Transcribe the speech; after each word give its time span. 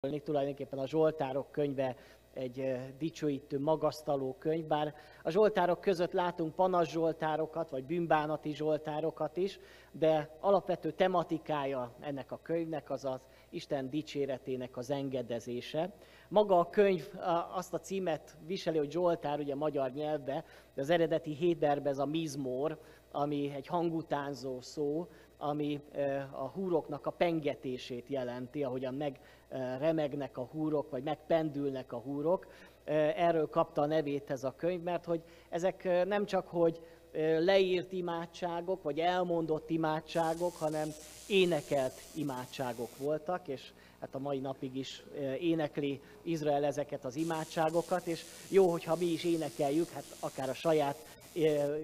tulajdonképpen 0.00 0.78
a 0.78 0.86
Zsoltárok 0.86 1.50
könyve 1.50 1.96
egy 2.34 2.76
dicsőítő, 2.98 3.58
magasztaló 3.58 4.36
könyv, 4.38 4.66
bár 4.66 4.94
a 5.22 5.30
Zsoltárok 5.30 5.80
között 5.80 6.12
látunk 6.12 6.54
panas 6.54 6.90
Zsoltárokat, 6.90 7.70
vagy 7.70 7.84
bűnbánati 7.84 8.54
Zsoltárokat 8.54 9.36
is, 9.36 9.58
de 9.92 10.36
alapvető 10.40 10.90
tematikája 10.90 11.92
ennek 12.00 12.32
a 12.32 12.40
könyvnek 12.42 12.90
az 12.90 13.04
az 13.04 13.20
Isten 13.50 13.90
dicséretének 13.90 14.76
az 14.76 14.90
engedezése. 14.90 15.92
Maga 16.28 16.58
a 16.58 16.70
könyv 16.70 17.08
azt 17.52 17.74
a 17.74 17.80
címet 17.80 18.36
viseli, 18.46 18.78
hogy 18.78 18.90
Zsoltár, 18.90 19.38
ugye 19.38 19.54
magyar 19.54 19.92
nyelvbe, 19.92 20.44
de 20.74 20.80
az 20.80 20.90
eredeti 20.90 21.34
Héberbe 21.34 21.88
ez 21.88 21.98
a 21.98 22.06
mizmor, 22.06 22.78
ami 23.10 23.52
egy 23.54 23.66
hangutánzó 23.66 24.60
szó, 24.60 25.08
ami 25.38 25.80
a 26.30 26.48
húroknak 26.48 27.06
a 27.06 27.10
pengetését 27.10 28.08
jelenti, 28.08 28.64
ahogyan 28.64 28.94
megremegnek 29.50 30.38
a 30.38 30.48
húrok, 30.52 30.90
vagy 30.90 31.02
megpendülnek 31.02 31.92
a 31.92 31.98
húrok. 31.98 32.46
Erről 33.16 33.48
kapta 33.48 33.82
a 33.82 33.86
nevét 33.86 34.30
ez 34.30 34.44
a 34.44 34.54
könyv, 34.56 34.82
mert 34.82 35.04
hogy 35.04 35.22
ezek 35.48 36.06
nem 36.06 36.26
csak, 36.26 36.48
hogy 36.48 36.80
leírt 37.38 37.92
imádságok, 37.92 38.82
vagy 38.82 38.98
elmondott 38.98 39.70
imádságok, 39.70 40.56
hanem 40.56 40.88
énekelt 41.26 42.00
imádságok 42.14 42.98
voltak, 42.98 43.48
és 43.48 43.72
hát 44.00 44.14
a 44.14 44.18
mai 44.18 44.38
napig 44.38 44.76
is 44.76 45.04
énekli 45.40 46.00
Izrael 46.22 46.64
ezeket 46.64 47.04
az 47.04 47.16
imádságokat, 47.16 48.06
és 48.06 48.24
jó, 48.48 48.70
hogyha 48.70 48.96
mi 48.96 49.06
is 49.06 49.24
énekeljük, 49.24 49.88
hát 49.88 50.04
akár 50.20 50.48
a 50.48 50.54
saját 50.54 51.09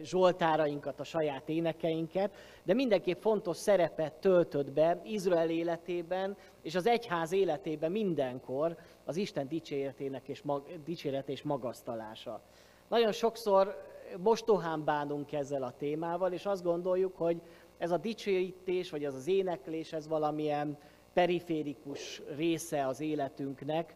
zsoltárainkat, 0.02 1.00
a 1.00 1.04
saját 1.04 1.48
énekeinket, 1.48 2.34
de 2.62 2.74
mindenképp 2.74 3.20
fontos 3.20 3.56
szerepet 3.56 4.12
töltött 4.12 4.70
be 4.70 5.00
Izrael 5.04 5.50
életében 5.50 6.36
és 6.62 6.74
az 6.74 6.86
egyház 6.86 7.32
életében 7.32 7.90
mindenkor 7.90 8.76
az 9.04 9.16
Isten 9.16 9.48
dicséretének 9.48 10.28
és 10.28 10.42
mag, 10.42 10.62
dicséret 10.84 11.28
és 11.28 11.42
magasztalása. 11.42 12.40
Nagyon 12.88 13.12
sokszor 13.12 13.84
mostohán 14.18 14.84
bánunk 14.84 15.32
ezzel 15.32 15.62
a 15.62 15.74
témával, 15.78 16.32
és 16.32 16.46
azt 16.46 16.62
gondoljuk, 16.62 17.16
hogy 17.16 17.40
ez 17.78 17.90
a 17.90 17.96
dicsőítés, 17.96 18.90
vagy 18.90 19.04
az 19.04 19.14
az 19.14 19.28
éneklés, 19.28 19.92
ez 19.92 20.08
valamilyen 20.08 20.78
periférikus 21.12 22.22
része 22.36 22.86
az 22.86 23.00
életünknek. 23.00 23.94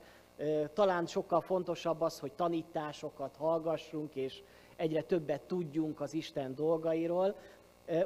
Talán 0.72 1.06
sokkal 1.06 1.40
fontosabb 1.40 2.00
az, 2.00 2.18
hogy 2.18 2.32
tanításokat 2.32 3.36
hallgassunk, 3.36 4.14
és 4.14 4.42
egyre 4.80 5.02
többet 5.02 5.42
tudjunk 5.42 6.00
az 6.00 6.14
Isten 6.14 6.54
dolgairól. 6.54 7.36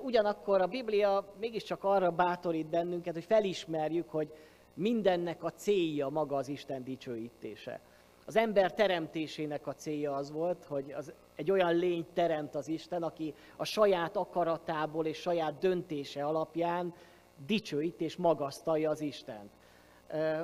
Ugyanakkor 0.02 0.60
a 0.60 0.66
Biblia 0.66 1.34
mégiscsak 1.40 1.84
arra 1.84 2.10
bátorít 2.10 2.66
bennünket, 2.66 3.14
hogy 3.14 3.24
felismerjük, 3.24 4.10
hogy 4.10 4.32
mindennek 4.74 5.44
a 5.44 5.50
célja 5.50 6.08
maga 6.08 6.36
az 6.36 6.48
Isten 6.48 6.84
dicsőítése. 6.84 7.80
Az 8.26 8.36
ember 8.36 8.74
teremtésének 8.74 9.66
a 9.66 9.74
célja 9.74 10.14
az 10.14 10.30
volt, 10.30 10.64
hogy 10.64 10.92
az 10.92 11.12
egy 11.34 11.50
olyan 11.50 11.74
lényt 11.76 12.08
teremt 12.12 12.54
az 12.54 12.68
Isten, 12.68 13.02
aki 13.02 13.34
a 13.56 13.64
saját 13.64 14.16
akaratából 14.16 15.06
és 15.06 15.18
saját 15.18 15.58
döntése 15.58 16.24
alapján 16.24 16.94
dicsőít 17.46 18.00
és 18.00 18.16
magasztalja 18.16 18.90
az 18.90 19.00
Istent 19.00 19.50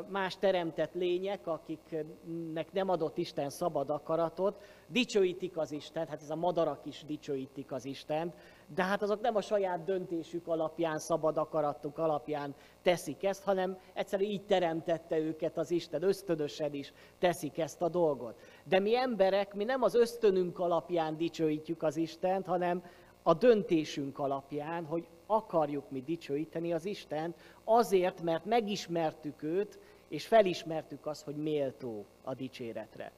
más 0.08 0.38
teremtett 0.38 0.94
lények, 0.94 1.46
akiknek 1.46 2.72
nem 2.72 2.88
adott 2.88 3.18
Isten 3.18 3.50
szabad 3.50 3.90
akaratot, 3.90 4.62
dicsőítik 4.86 5.56
az 5.56 5.72
Istent, 5.72 6.08
hát 6.08 6.22
ez 6.22 6.30
a 6.30 6.36
madarak 6.36 6.86
is 6.86 7.04
dicsőítik 7.06 7.72
az 7.72 7.84
Istent, 7.84 8.34
de 8.74 8.82
hát 8.82 9.02
azok 9.02 9.20
nem 9.20 9.36
a 9.36 9.40
saját 9.40 9.84
döntésük 9.84 10.46
alapján, 10.46 10.98
szabad 10.98 11.36
akaratuk 11.36 11.98
alapján 11.98 12.54
teszik 12.82 13.24
ezt, 13.24 13.44
hanem 13.44 13.78
egyszerűen 13.94 14.30
így 14.30 14.46
teremtette 14.46 15.18
őket 15.18 15.58
az 15.58 15.70
Isten, 15.70 16.02
ösztönösen 16.02 16.74
is 16.74 16.92
teszik 17.18 17.58
ezt 17.58 17.82
a 17.82 17.88
dolgot. 17.88 18.38
De 18.64 18.78
mi 18.78 18.96
emberek, 18.96 19.54
mi 19.54 19.64
nem 19.64 19.82
az 19.82 19.94
ösztönünk 19.94 20.58
alapján 20.58 21.16
dicsőítjük 21.16 21.82
az 21.82 21.96
Istent, 21.96 22.46
hanem 22.46 22.82
a 23.22 23.34
döntésünk 23.34 24.18
alapján, 24.18 24.84
hogy 24.84 25.08
akarjuk 25.30 25.90
mi 25.90 26.02
dicsőíteni 26.02 26.72
az 26.72 26.84
Istent, 26.84 27.36
azért, 27.64 28.22
mert 28.22 28.44
megismertük 28.44 29.42
őt, 29.42 29.78
és 30.08 30.26
felismertük 30.26 31.06
azt, 31.06 31.24
hogy 31.24 31.36
méltó 31.36 32.04
a 32.22 32.34
dicséretre. 32.34 33.12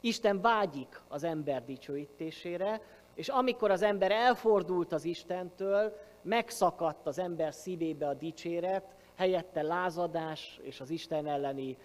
Isten 0.00 0.40
vágyik 0.40 1.00
az 1.08 1.24
ember 1.24 1.64
dicsőítésére, 1.64 2.80
és 3.14 3.28
amikor 3.28 3.70
az 3.70 3.82
ember 3.82 4.10
elfordult 4.10 4.92
az 4.92 5.04
Istentől, 5.04 5.96
megszakadt 6.22 7.06
az 7.06 7.18
ember 7.18 7.54
szívébe 7.54 8.08
a 8.08 8.14
dicséret, 8.14 8.94
helyette 9.14 9.62
lázadás 9.62 10.60
és 10.62 10.80
az 10.80 10.90
Isten 10.90 11.26
elleni 11.26 11.76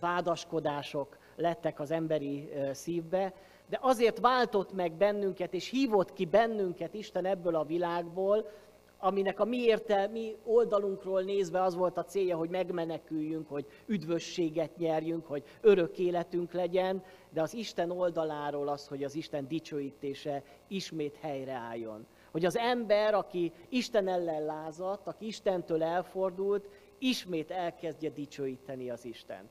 vádaskodások 0.00 1.18
lettek 1.36 1.80
az 1.80 1.90
emberi 1.90 2.52
szívbe, 2.72 3.32
de 3.68 3.78
azért 3.80 4.18
váltott 4.18 4.72
meg 4.72 4.92
bennünket, 4.92 5.54
és 5.54 5.68
hívott 5.68 6.12
ki 6.12 6.24
bennünket 6.24 6.94
Isten 6.94 7.24
ebből 7.24 7.54
a 7.54 7.64
világból, 7.64 8.50
aminek 8.98 9.40
a 9.40 9.44
mi, 9.44 9.56
érte, 9.56 10.06
mi 10.06 10.36
oldalunkról 10.44 11.22
nézve 11.22 11.62
az 11.62 11.74
volt 11.74 11.96
a 11.96 12.04
célja, 12.04 12.36
hogy 12.36 12.50
megmeneküljünk, 12.50 13.48
hogy 13.48 13.66
üdvösséget 13.86 14.76
nyerjünk, 14.76 15.26
hogy 15.26 15.42
örök 15.60 15.98
életünk 15.98 16.52
legyen, 16.52 17.02
de 17.30 17.42
az 17.42 17.54
Isten 17.54 17.90
oldaláról 17.90 18.68
az, 18.68 18.86
hogy 18.86 19.04
az 19.04 19.14
Isten 19.14 19.48
dicsőítése 19.48 20.42
ismét 20.68 21.16
helyreálljon. 21.20 22.06
Hogy 22.30 22.44
az 22.44 22.56
ember, 22.56 23.14
aki 23.14 23.52
Isten 23.68 24.08
ellen 24.08 24.44
lázadt, 24.44 25.06
aki 25.06 25.26
Istentől 25.26 25.82
elfordult, 25.82 26.68
ismét 26.98 27.50
elkezdje 27.50 28.10
dicsőíteni 28.10 28.90
az 28.90 29.04
Istent. 29.04 29.50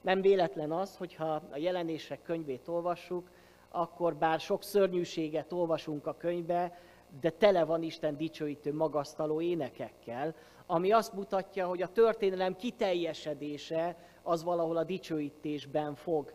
Nem 0.00 0.20
véletlen 0.20 0.72
az, 0.72 0.96
hogyha 0.96 1.42
a 1.50 1.56
jelenések 1.56 2.22
könyvét 2.22 2.68
olvassuk, 2.68 3.30
akkor 3.70 4.14
bár 4.14 4.40
sok 4.40 4.62
szörnyűséget 4.62 5.52
olvasunk 5.52 6.06
a 6.06 6.16
könyvbe, 6.16 6.78
de 7.20 7.30
tele 7.30 7.64
van 7.64 7.82
Isten 7.82 8.16
dicsőítő, 8.16 8.74
magasztaló 8.74 9.40
énekekkel, 9.40 10.34
ami 10.66 10.92
azt 10.92 11.12
mutatja, 11.12 11.66
hogy 11.66 11.82
a 11.82 11.92
történelem 11.92 12.56
kiteljesedése 12.56 13.96
az 14.22 14.42
valahol 14.44 14.76
a 14.76 14.84
dicsőítésben 14.84 15.94
fog 15.94 16.32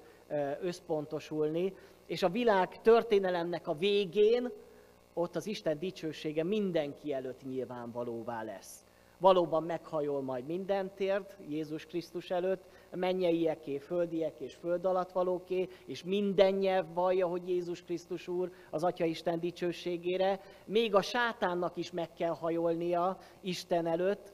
összpontosulni, 0.62 1.74
és 2.06 2.24
a 2.24 2.30
világ 2.30 2.81
történelemnek 2.81 3.68
a 3.68 3.74
végén 3.74 4.52
ott 5.13 5.36
az 5.36 5.47
Isten 5.47 5.80
dicsősége 5.80 6.44
mindenki 6.44 7.13
előtt 7.13 7.44
nyilvánvalóvá 7.44 8.44
lesz. 8.44 8.86
Valóban 9.18 9.63
meghajol 9.63 10.22
majd 10.22 10.46
minden 10.46 10.94
térd 10.96 11.36
Jézus 11.47 11.86
Krisztus 11.86 12.31
előtt, 12.31 12.63
mennyeieké, 12.95 13.78
földiek 13.78 14.39
és 14.39 14.53
föld 14.53 14.85
alatt 14.85 15.11
valóké, 15.11 15.67
és 15.85 16.03
minden 16.03 16.53
nyelv 16.53 16.85
vallja, 16.94 17.28
hogy 17.28 17.50
Jézus 17.50 17.83
Krisztus 17.83 18.28
Úr 18.28 18.51
az 18.69 18.83
Atya 18.83 19.06
Isten 19.06 19.39
dicsőségére. 19.39 20.39
Még 20.66 20.95
a 20.95 21.01
sátánnak 21.01 21.78
is 21.78 21.91
meg 21.91 22.13
kell 22.13 22.33
hajolnia 22.33 23.17
Isten 23.41 23.88
előtt, 23.88 24.33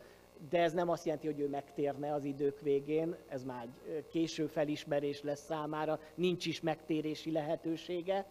de 0.49 0.61
ez 0.61 0.73
nem 0.73 0.89
azt 0.89 1.05
jelenti, 1.05 1.27
hogy 1.27 1.39
ő 1.39 1.47
megtérne 1.47 2.13
az 2.13 2.23
idők 2.23 2.59
végén, 2.59 3.15
ez 3.27 3.43
már 3.43 3.67
egy 3.95 4.07
késő 4.07 4.45
felismerés 4.45 5.21
lesz 5.21 5.45
számára, 5.45 5.99
nincs 6.15 6.45
is 6.45 6.61
megtérési 6.61 7.31
lehetősége. 7.31 8.25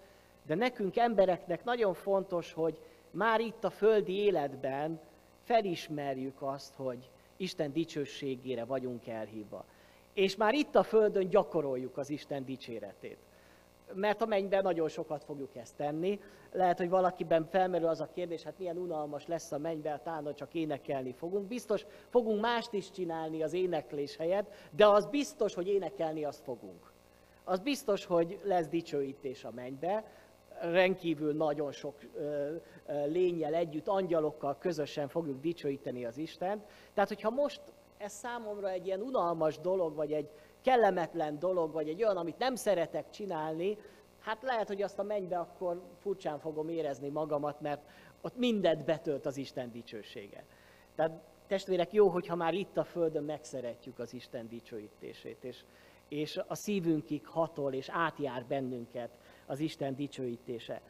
De 0.47 0.54
nekünk 0.54 0.97
embereknek 0.97 1.64
nagyon 1.64 1.94
fontos, 1.94 2.52
hogy 2.52 2.78
már 3.10 3.41
itt 3.41 3.64
a 3.64 3.70
földi 3.70 4.12
életben 4.12 5.00
felismerjük 5.44 6.42
azt, 6.42 6.74
hogy 6.74 7.10
Isten 7.36 7.72
dicsőségére 7.72 8.64
vagyunk 8.64 9.06
elhívva. 9.06 9.64
És 10.20 10.36
már 10.36 10.54
itt 10.54 10.76
a 10.76 10.82
Földön 10.82 11.28
gyakoroljuk 11.28 11.98
az 11.98 12.10
Isten 12.10 12.44
dicséretét. 12.44 13.19
Mert 13.94 14.22
a 14.22 14.26
mennyben 14.26 14.62
nagyon 14.62 14.88
sokat 14.88 15.25
fogjuk 15.25 15.56
ezt 15.56 15.76
tenni. 15.76 16.20
Lehet, 16.53 16.78
hogy 16.78 16.88
valakiben 16.88 17.47
felmerül 17.50 17.88
az 17.88 18.00
a 18.00 18.08
kérdés, 18.14 18.42
hát 18.42 18.59
milyen 18.59 18.76
unalmas 18.76 19.26
lesz 19.26 19.53
a 19.53 19.59
mennyben, 19.59 20.00
talán 20.03 20.34
csak 20.34 20.54
énekelni 20.54 21.12
fogunk. 21.12 21.47
Biztos 21.47 21.86
fogunk 22.09 22.41
mást 22.41 22.72
is 22.72 22.91
csinálni 22.91 23.42
az 23.42 23.53
éneklés 23.53 24.16
helyett, 24.16 24.54
de 24.70 24.86
az 24.86 25.06
biztos, 25.06 25.54
hogy 25.54 25.69
énekelni 25.69 26.25
azt 26.25 26.42
fogunk. 26.42 26.92
Az 27.45 27.59
biztos, 27.59 28.04
hogy 28.04 28.41
lesz 28.42 28.68
dicsőítés 28.68 29.45
a 29.45 29.50
mennybe, 29.50 30.04
rendkívül 30.60 31.33
nagyon 31.33 31.72
sok 31.72 31.95
lényel 33.06 33.54
együtt, 33.54 33.89
angyalokkal 33.89 34.59
közösen 34.59 35.09
fogjuk 35.09 35.41
dicsőíteni 35.41 36.04
az 36.04 36.16
Istent. 36.18 36.65
Tehát, 36.95 37.09
hogyha 37.09 37.30
most 37.30 37.60
ez 38.00 38.12
számomra 38.12 38.70
egy 38.70 38.86
ilyen 38.86 39.00
unalmas 39.00 39.58
dolog, 39.58 39.94
vagy 39.94 40.12
egy 40.12 40.30
kellemetlen 40.62 41.38
dolog, 41.38 41.72
vagy 41.72 41.88
egy 41.88 42.02
olyan, 42.02 42.16
amit 42.16 42.38
nem 42.38 42.54
szeretek 42.54 43.10
csinálni, 43.10 43.78
hát 44.20 44.42
lehet, 44.42 44.68
hogy 44.68 44.82
azt 44.82 44.98
a 44.98 45.02
mennybe 45.02 45.38
akkor 45.38 45.82
furcsán 45.98 46.38
fogom 46.38 46.68
érezni 46.68 47.08
magamat, 47.08 47.60
mert 47.60 47.82
ott 48.20 48.36
mindent 48.36 48.84
betölt 48.84 49.26
az 49.26 49.36
Isten 49.36 49.70
dicsősége. 49.70 50.44
Tehát 50.94 51.12
testvérek, 51.47 51.92
jó, 51.92 52.08
hogyha 52.08 52.34
már 52.34 52.54
itt 52.54 52.76
a 52.76 52.84
Földön 52.84 53.24
megszeretjük 53.24 53.98
az 53.98 54.14
Isten 54.14 54.48
dicsőítését, 54.48 55.44
és, 55.44 55.64
és 56.08 56.41
a 56.47 56.54
szívünkig 56.54 57.26
hatol, 57.26 57.72
és 57.72 57.88
átjár 57.88 58.44
bennünket 58.47 59.10
az 59.47 59.60
Isten 59.60 59.94
dicsőítése. 59.94 60.80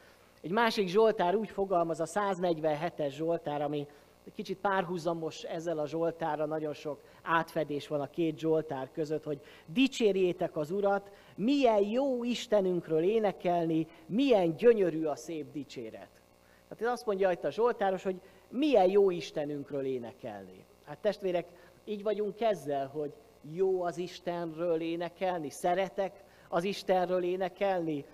Egy 0.42 0.50
másik 0.50 0.88
Zsoltár 0.88 1.34
úgy 1.34 1.50
fogalmaz, 1.50 2.00
a 2.00 2.06
147-es 2.06 3.10
Zsoltár, 3.10 3.62
ami 3.62 3.86
kicsit 4.34 4.58
párhuzamos 4.58 5.42
ezzel 5.42 5.78
a 5.78 5.86
Zsoltára, 5.86 6.46
nagyon 6.46 6.72
sok 6.72 7.00
átfedés 7.22 7.88
van 7.88 8.00
a 8.00 8.10
két 8.10 8.38
Zsoltár 8.38 8.90
között, 8.92 9.24
hogy 9.24 9.40
dicsérjétek 9.66 10.56
az 10.56 10.70
Urat, 10.70 11.10
milyen 11.36 11.82
jó 11.82 12.24
Istenünkről 12.24 13.02
énekelni, 13.02 13.86
milyen 14.06 14.56
gyönyörű 14.56 15.04
a 15.04 15.16
szép 15.16 15.52
dicséret. 15.52 16.08
Tehát 16.68 16.94
azt 16.94 17.06
mondja 17.06 17.30
itt 17.30 17.44
a 17.44 17.50
Zsoltáros, 17.50 18.02
hogy 18.02 18.20
milyen 18.48 18.90
jó 18.90 19.10
Istenünkről 19.10 19.84
énekelni. 19.84 20.64
Hát 20.84 20.98
testvérek, 20.98 21.46
így 21.84 22.02
vagyunk 22.02 22.40
ezzel, 22.40 22.86
hogy 22.86 23.12
jó 23.52 23.82
az 23.82 23.98
Istenről 23.98 24.80
énekelni, 24.80 25.50
szeretek 25.50 26.24
az 26.48 26.64
Istenről 26.64 27.22
énekelni, 27.22 28.04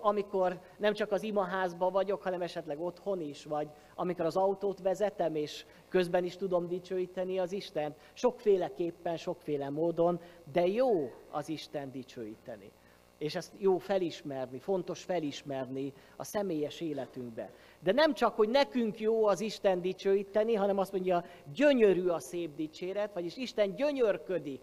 amikor 0.00 0.60
nem 0.76 0.92
csak 0.92 1.12
az 1.12 1.22
imaházban 1.22 1.92
vagyok, 1.92 2.22
hanem 2.22 2.42
esetleg 2.42 2.80
otthon 2.80 3.20
is, 3.20 3.44
vagy 3.44 3.68
amikor 3.94 4.24
az 4.24 4.36
autót 4.36 4.80
vezetem, 4.80 5.34
és 5.34 5.64
közben 5.88 6.24
is 6.24 6.36
tudom 6.36 6.68
dicsőíteni 6.68 7.38
az 7.38 7.52
Isten. 7.52 7.94
Sokféleképpen, 8.12 9.16
sokféle 9.16 9.70
módon, 9.70 10.20
de 10.52 10.66
jó 10.66 11.10
az 11.30 11.48
Isten 11.48 11.90
dicsőíteni. 11.90 12.70
És 13.18 13.34
ezt 13.34 13.52
jó 13.58 13.78
felismerni, 13.78 14.58
fontos 14.58 15.02
felismerni 15.02 15.92
a 16.16 16.24
személyes 16.24 16.80
életünkbe. 16.80 17.50
De 17.80 17.92
nem 17.92 18.14
csak, 18.14 18.36
hogy 18.36 18.48
nekünk 18.48 19.00
jó 19.00 19.26
az 19.26 19.40
Isten 19.40 19.80
dicsőíteni, 19.80 20.54
hanem 20.54 20.78
azt 20.78 20.92
mondja, 20.92 21.24
gyönyörű 21.54 22.06
a 22.06 22.18
szép 22.18 22.54
dicséret, 22.54 23.12
vagyis 23.12 23.36
Isten 23.36 23.74
gyönyörködik 23.74 24.60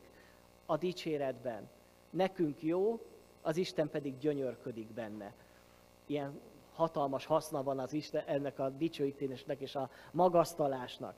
a 0.65 0.77
dicséretben. 0.77 1.69
Nekünk 2.09 2.61
jó, 2.61 2.99
az 3.41 3.57
Isten 3.57 3.89
pedig 3.89 4.17
gyönyörködik 4.17 4.87
benne. 4.87 5.33
Ilyen 6.05 6.39
hatalmas 6.73 7.25
haszna 7.25 7.63
van 7.63 7.79
az 7.79 7.93
Isten, 7.93 8.23
ennek 8.25 8.59
a 8.59 8.69
dicsőítésnek 8.69 9.61
és 9.61 9.75
a 9.75 9.89
magasztalásnak. 10.11 11.13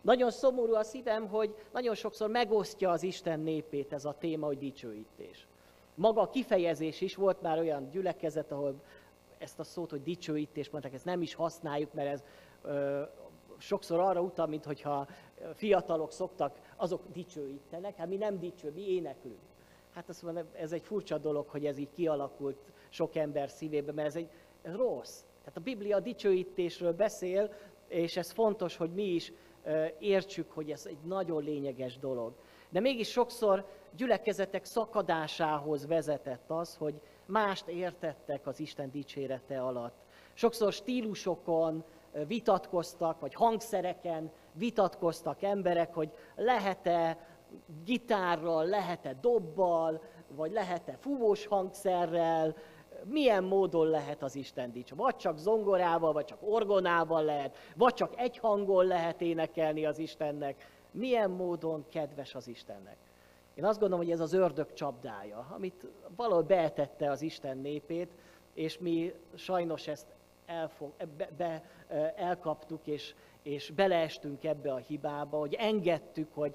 Nagyon 0.00 0.30
szomorú 0.30 0.74
a 0.74 0.82
szívem, 0.82 1.28
hogy 1.28 1.54
nagyon 1.72 1.94
sokszor 1.94 2.30
megosztja 2.30 2.90
az 2.90 3.02
Isten 3.02 3.40
népét 3.40 3.92
ez 3.92 4.04
a 4.04 4.16
téma, 4.18 4.46
hogy 4.46 4.58
dicsőítés. 4.58 5.46
Maga 5.94 6.20
a 6.20 6.30
kifejezés 6.30 7.00
is 7.00 7.14
volt 7.14 7.42
már 7.42 7.58
olyan 7.58 7.90
gyülekezet, 7.90 8.52
ahol 8.52 8.80
ezt 9.38 9.58
a 9.58 9.64
szót, 9.64 9.90
hogy 9.90 10.02
dicsőítés 10.02 10.70
mondták, 10.70 10.94
ezt 10.94 11.04
nem 11.04 11.22
is 11.22 11.34
használjuk, 11.34 11.92
mert 11.92 12.08
ez 12.08 12.24
ö, 12.62 13.02
sokszor 13.58 14.00
arra 14.00 14.20
utal, 14.20 14.46
mint 14.46 14.64
hogyha 14.64 15.06
fiatalok 15.54 16.12
szoktak, 16.12 16.58
azok 16.76 17.02
dicsőítenek, 17.12 17.96
hát 17.96 18.08
mi 18.08 18.16
nem 18.16 18.38
dicső, 18.38 18.72
mi 18.72 18.88
éneklünk. 18.88 19.38
Hát 19.96 20.08
azt 20.08 20.22
mondom, 20.22 20.44
ez 20.52 20.72
egy 20.72 20.82
furcsa 20.82 21.18
dolog, 21.18 21.48
hogy 21.48 21.66
ez 21.66 21.78
így 21.78 21.90
kialakult 21.90 22.56
sok 22.88 23.16
ember 23.16 23.50
szívében, 23.50 23.94
mert 23.94 24.08
ez 24.08 24.16
egy 24.16 24.28
ez 24.62 24.74
rossz. 24.74 25.20
Tehát 25.38 25.56
a 25.56 25.60
Biblia 25.60 26.00
dicsőítésről 26.00 26.92
beszél, 26.92 27.52
és 27.88 28.16
ez 28.16 28.30
fontos, 28.30 28.76
hogy 28.76 28.94
mi 28.94 29.02
is 29.02 29.32
értsük, 29.98 30.50
hogy 30.50 30.70
ez 30.70 30.86
egy 30.86 30.98
nagyon 31.04 31.42
lényeges 31.42 31.98
dolog. 31.98 32.32
De 32.70 32.80
mégis 32.80 33.10
sokszor 33.10 33.66
gyülekezetek 33.96 34.64
szakadásához 34.64 35.86
vezetett 35.86 36.50
az, 36.50 36.76
hogy 36.76 37.00
mást 37.26 37.68
értettek 37.68 38.46
az 38.46 38.60
Isten 38.60 38.90
dicsérete 38.90 39.62
alatt. 39.62 39.96
Sokszor 40.34 40.72
stílusokon 40.72 41.84
vitatkoztak, 42.26 43.20
vagy 43.20 43.34
hangszereken 43.34 44.32
vitatkoztak 44.52 45.42
emberek, 45.42 45.94
hogy 45.94 46.10
lehet-e 46.36 47.18
gitárral, 47.84 48.64
lehet-e 48.64 49.14
dobbal, 49.20 50.02
vagy 50.28 50.52
lehet-e 50.52 50.96
fúvós 51.00 51.46
hangszerrel, 51.46 52.56
milyen 53.04 53.44
módon 53.44 53.86
lehet 53.86 54.22
az 54.22 54.36
Isten 54.36 54.72
dics. 54.72 54.94
Vagy 54.94 55.16
csak 55.16 55.38
zongorával, 55.38 56.12
vagy 56.12 56.24
csak 56.24 56.38
orgonával 56.40 57.24
lehet, 57.24 57.56
vagy 57.76 57.94
csak 57.94 58.12
egy 58.16 58.38
hangon 58.38 58.86
lehet 58.86 59.20
énekelni 59.20 59.86
az 59.86 59.98
Istennek. 59.98 60.70
Milyen 60.90 61.30
módon 61.30 61.84
kedves 61.88 62.34
az 62.34 62.48
Istennek. 62.48 62.96
Én 63.54 63.64
azt 63.64 63.78
gondolom, 63.78 64.04
hogy 64.04 64.14
ez 64.14 64.20
az 64.20 64.32
ördög 64.32 64.72
csapdája, 64.72 65.46
amit 65.54 65.86
valahol 66.16 66.42
beetette 66.42 67.10
az 67.10 67.22
Isten 67.22 67.58
népét, 67.58 68.10
és 68.54 68.78
mi 68.78 69.12
sajnos 69.34 69.88
ezt 69.88 70.06
elfog, 70.46 70.92
be, 71.16 71.28
be, 71.36 71.62
elkaptuk, 72.16 72.86
és, 72.86 73.14
és 73.42 73.70
beleestünk 73.70 74.44
ebbe 74.44 74.72
a 74.72 74.76
hibába, 74.76 75.38
hogy 75.38 75.54
engedtük, 75.54 76.34
hogy 76.34 76.54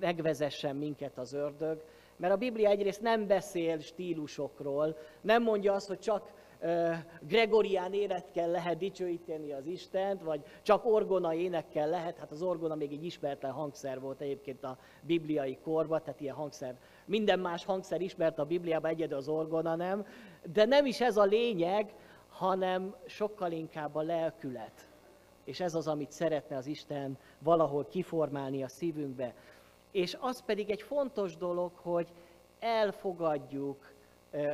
megvezessen 0.00 0.76
minket 0.76 1.18
az 1.18 1.32
ördög, 1.32 1.82
mert 2.16 2.32
a 2.32 2.36
Biblia 2.36 2.68
egyrészt 2.68 3.00
nem 3.00 3.26
beszél 3.26 3.78
stílusokról, 3.78 4.96
nem 5.20 5.42
mondja 5.42 5.72
azt, 5.72 5.88
hogy 5.88 5.98
csak 5.98 6.30
gregorián 7.20 7.92
énekkel 7.92 8.50
lehet 8.50 8.78
dicsőíteni 8.78 9.52
az 9.52 9.66
Istent, 9.66 10.22
vagy 10.22 10.40
csak 10.62 10.86
orgona 10.86 11.34
énekkel 11.34 11.88
lehet, 11.88 12.18
hát 12.18 12.30
az 12.30 12.42
orgona 12.42 12.74
még 12.74 12.92
egy 12.92 13.04
ismeretlen 13.04 13.52
hangszer 13.52 14.00
volt 14.00 14.20
egyébként 14.20 14.64
a 14.64 14.78
bibliai 15.02 15.58
korban, 15.62 16.00
tehát 16.04 16.20
ilyen 16.20 16.34
hangszer, 16.34 16.74
minden 17.04 17.38
más 17.38 17.64
hangszer 17.64 18.00
ismert 18.00 18.38
a 18.38 18.44
Bibliában, 18.44 18.90
egyedül 18.90 19.16
az 19.16 19.28
orgona 19.28 19.76
nem, 19.76 20.06
de 20.52 20.64
nem 20.64 20.86
is 20.86 21.00
ez 21.00 21.16
a 21.16 21.24
lényeg, 21.24 21.94
hanem 22.28 22.94
sokkal 23.06 23.52
inkább 23.52 23.94
a 23.94 24.02
lelkület. 24.02 24.88
És 25.44 25.60
ez 25.60 25.74
az, 25.74 25.88
amit 25.88 26.12
szeretne 26.12 26.56
az 26.56 26.66
Isten 26.66 27.18
valahol 27.38 27.86
kiformálni 27.86 28.62
a 28.62 28.68
szívünkbe 28.68 29.34
és 29.90 30.16
az 30.20 30.44
pedig 30.44 30.70
egy 30.70 30.82
fontos 30.82 31.36
dolog, 31.36 31.72
hogy 31.74 32.08
elfogadjuk 32.58 33.92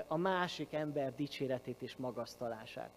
a 0.07 0.17
másik 0.17 0.73
ember 0.73 1.15
dicséretét 1.15 1.83
és 1.83 1.97
magasztalását. 1.97 2.91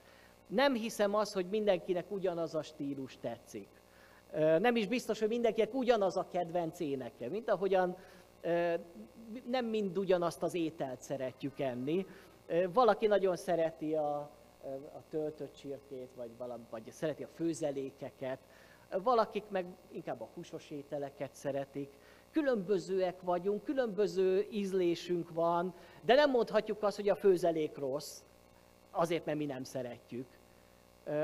Nem 0.48 0.74
hiszem 0.74 1.16
azt, 1.16 1.34
hogy 1.34 1.46
mindenkinek 1.50 2.12
ugyanaz 2.12 2.56
a 2.56 2.62
stílus 2.62 3.18
tetszik. 3.22 3.68
Nem 4.60 4.76
is 4.76 4.88
biztos, 4.88 5.20
hogy 5.20 5.28
mindenkinek 5.28 5.74
ugyanaz 5.74 6.18
a 6.18 6.28
kedvenc 6.32 6.80
éneke, 6.80 7.30
mint 7.30 7.50
ahogyan 7.50 7.98
nem 9.50 9.66
mind 9.66 9.98
ugyanazt 9.98 10.44
az 10.44 10.54
ételt 10.54 11.02
szeretjük 11.02 11.60
enni. 11.60 12.06
Valaki 12.74 13.08
nagyon 13.08 13.36
szereti 13.36 13.96
a, 13.96 14.16
a 14.94 15.02
töltött 15.10 15.54
csirkét, 15.54 16.10
vagy, 16.16 16.30
valami, 16.38 16.64
vagy 16.70 16.92
szereti 16.92 17.24
a 17.24 17.28
főzelékeket, 17.36 18.40
valakik 19.04 19.44
meg 19.50 19.66
inkább 19.92 20.22
a 20.22 20.30
húsos 20.34 20.70
ételeket 20.70 21.36
szeretik 21.36 21.94
különbözőek 22.32 23.22
vagyunk, 23.22 23.64
különböző 23.64 24.48
ízlésünk 24.52 25.30
van, 25.34 25.74
de 26.02 26.14
nem 26.14 26.30
mondhatjuk 26.30 26.84
azt, 26.84 26.96
hogy 26.96 27.10
a 27.10 27.16
főzelék 27.16 27.78
rossz, 27.78 28.22
azért, 28.92 29.26
mert 29.26 29.38
mi 29.38 29.46
nem 29.46 29.64
szeretjük. 29.64 30.28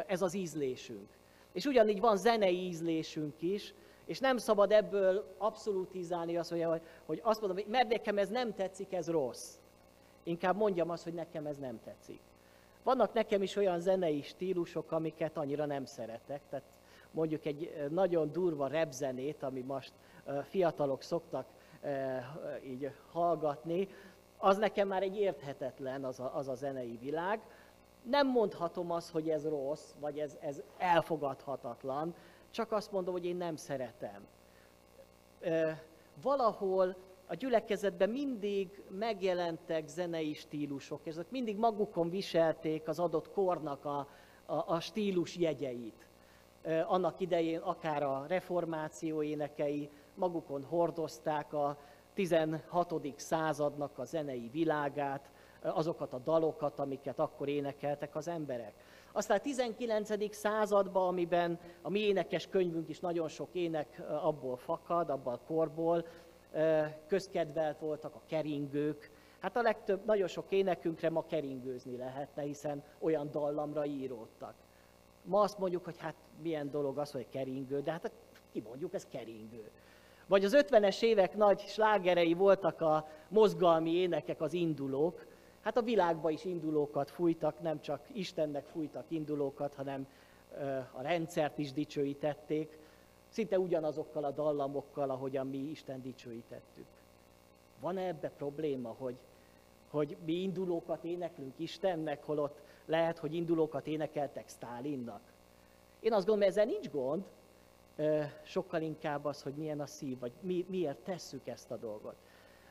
Ez 0.08 0.22
az 0.22 0.34
ízlésünk. 0.34 1.08
És 1.52 1.66
ugyanígy 1.66 2.00
van 2.00 2.18
zenei 2.18 2.66
ízlésünk 2.66 3.42
is, 3.42 3.74
és 4.06 4.20
nem 4.20 4.38
szabad 4.38 4.72
ebből 4.72 5.36
abszolútizálni 5.38 6.38
azt, 6.38 6.50
hogy, 6.50 6.82
hogy 7.06 7.20
azt 7.24 7.40
mondom, 7.40 7.58
hogy 7.58 7.72
mert 7.72 7.90
nekem 7.90 8.18
ez 8.18 8.30
nem 8.30 8.54
tetszik, 8.54 8.94
ez 8.94 9.10
rossz. 9.10 9.58
Inkább 10.24 10.56
mondjam 10.56 10.90
azt, 10.90 11.04
hogy 11.04 11.14
nekem 11.14 11.46
ez 11.46 11.58
nem 11.58 11.80
tetszik. 11.84 12.20
Vannak 12.84 13.14
nekem 13.14 13.42
is 13.42 13.56
olyan 13.56 13.80
zenei 13.80 14.22
stílusok, 14.22 14.92
amiket 14.92 15.38
annyira 15.38 15.66
nem 15.66 15.86
szeretek, 15.86 16.42
tehát 16.50 16.66
mondjuk 17.14 17.46
egy 17.46 17.88
nagyon 17.90 18.32
durva 18.32 18.68
repzenét, 18.68 19.44
ami 19.44 19.62
most 19.62 19.94
fiatalok 20.44 21.02
szoktak 21.02 21.48
így 22.66 22.92
hallgatni, 23.12 23.88
az 24.38 24.58
nekem 24.58 24.88
már 24.88 25.04
egy 25.04 25.18
érthetetlen 25.18 26.04
az 26.04 26.20
a, 26.20 26.36
az 26.36 26.48
a 26.48 26.56
zenei 26.56 26.98
világ. 27.02 27.42
Nem 28.04 28.28
mondhatom 28.28 28.92
azt, 28.92 29.12
hogy 29.12 29.30
ez 29.30 29.48
rossz, 29.48 29.94
vagy 30.00 30.20
ez, 30.20 30.38
ez 30.42 30.62
elfogadhatatlan, 30.78 32.16
csak 32.50 32.72
azt 32.72 32.92
mondom, 32.92 33.14
hogy 33.14 33.26
én 33.26 33.36
nem 33.36 33.56
szeretem. 33.56 34.28
Valahol 36.22 36.96
a 37.28 37.36
gyülekezetben 37.36 38.10
mindig 38.10 38.84
megjelentek 38.90 39.88
zenei 39.88 40.34
stílusok, 40.34 41.08
ezek 41.08 41.30
mindig 41.30 41.58
magukon 41.58 42.10
viselték 42.10 42.88
az 42.88 43.00
adott 43.00 43.32
kornak 43.32 43.86
a, 43.86 44.08
a, 44.46 44.74
a 44.74 44.80
stílus 44.80 45.38
jegyeit. 45.38 46.08
Annak 46.88 47.20
idején 47.20 47.60
akár 47.60 48.04
a 48.04 48.26
reformáció 48.28 49.24
énekei, 49.24 49.90
magukon 50.16 50.64
hordozták 50.64 51.54
a 51.54 51.78
16. 52.14 53.14
századnak 53.16 54.00
a 54.00 54.06
zenei 54.06 54.50
világát, 54.52 55.32
azokat 55.62 56.14
a 56.14 56.20
dalokat, 56.20 56.80
amiket 56.80 57.20
akkor 57.20 57.48
énekeltek 57.48 58.16
az 58.16 58.28
emberek. 58.28 58.74
Aztán 59.12 59.38
a 59.38 59.42
19. 59.42 60.36
században, 60.36 61.08
amiben 61.08 61.60
a 61.82 61.90
mi 61.90 62.00
énekes 62.00 62.48
könyvünk 62.48 62.90
is 62.90 63.00
nagyon 63.00 63.28
sok 63.28 63.50
ének 63.52 64.02
abból 64.22 64.58
fakad, 64.58 65.10
abból 65.10 65.34
a 65.34 65.40
korból, 65.48 66.06
közkedvelt 67.08 67.80
voltak 67.80 68.16
a 68.16 68.22
keringők. 68.28 69.12
Hát 69.40 69.58
a 69.58 69.62
legtöbb, 69.62 70.06
nagyon 70.06 70.28
sok 70.28 70.46
énekünkre 70.50 71.10
ma 71.10 71.26
keringőzni 71.26 71.98
lehetne, 71.98 72.42
hiszen 72.42 72.84
olyan 73.00 73.32
dallamra 73.32 73.86
íródtak. 73.86 74.56
Ma 75.24 75.42
azt 75.42 75.58
mondjuk, 75.58 75.84
hogy 75.84 75.98
hát 75.98 76.16
milyen 76.42 76.72
dolog 76.72 76.98
az, 76.98 77.12
hogy 77.12 77.30
keringő, 77.30 77.82
de 77.82 77.92
hát 77.92 78.12
ki 78.52 78.62
mondjuk, 78.62 78.94
ez 78.94 79.06
keringő. 79.06 79.72
Vagy 80.28 80.46
az 80.46 80.56
50-es 80.58 81.02
évek 81.02 81.36
nagy 81.36 81.60
slágerei 81.60 82.34
voltak 82.34 82.82
a 82.82 83.08
mozgalmi 83.28 83.92
énekek, 83.92 84.42
az 84.42 84.54
indulók. 84.54 85.26
Hát 85.62 85.78
a 85.78 85.82
világban 85.82 86.32
is 86.32 86.46
indulókat 86.46 87.12
fújtak, 87.12 87.62
nem 87.62 87.82
csak 87.82 88.02
Istennek 88.12 88.66
fújtak 88.66 89.06
indulókat, 89.08 89.74
hanem 89.74 90.08
a 90.92 91.02
rendszert 91.02 91.58
is 91.58 91.72
dicsőítették. 91.72 92.78
szinte 93.30 93.60
ugyanazokkal 93.60 94.24
a 94.24 94.32
dallamokkal, 94.32 95.10
ahogyan 95.10 95.48
mi 95.48 95.58
Isten 95.58 96.02
dicsőítettük. 96.02 96.86
Van-e 97.80 98.08
ebbe 98.08 98.30
probléma, 98.30 98.96
hogy, 98.98 99.16
hogy 99.90 100.18
mi 100.26 100.34
indulókat 100.34 101.04
éneklünk 101.04 101.54
Istennek, 101.58 102.24
holott 102.24 102.60
lehet, 102.86 103.18
hogy 103.18 103.34
indulókat 103.34 103.88
énekeltek 103.88 104.50
Stálinnak? 104.50 105.22
Én 106.00 106.14
azt 106.14 106.26
gondolom, 106.26 106.50
ezzel 106.50 106.66
nincs 106.66 106.90
gond, 106.90 107.24
sokkal 108.44 108.82
inkább 108.82 109.26
az, 109.26 109.42
hogy 109.42 109.54
milyen 109.54 109.80
a 109.80 109.86
szív, 109.86 110.20
vagy 110.20 110.32
mi, 110.40 110.66
miért 110.70 110.98
tesszük 110.98 111.48
ezt 111.48 111.72
a 111.72 111.78
dolgot. 111.78 112.16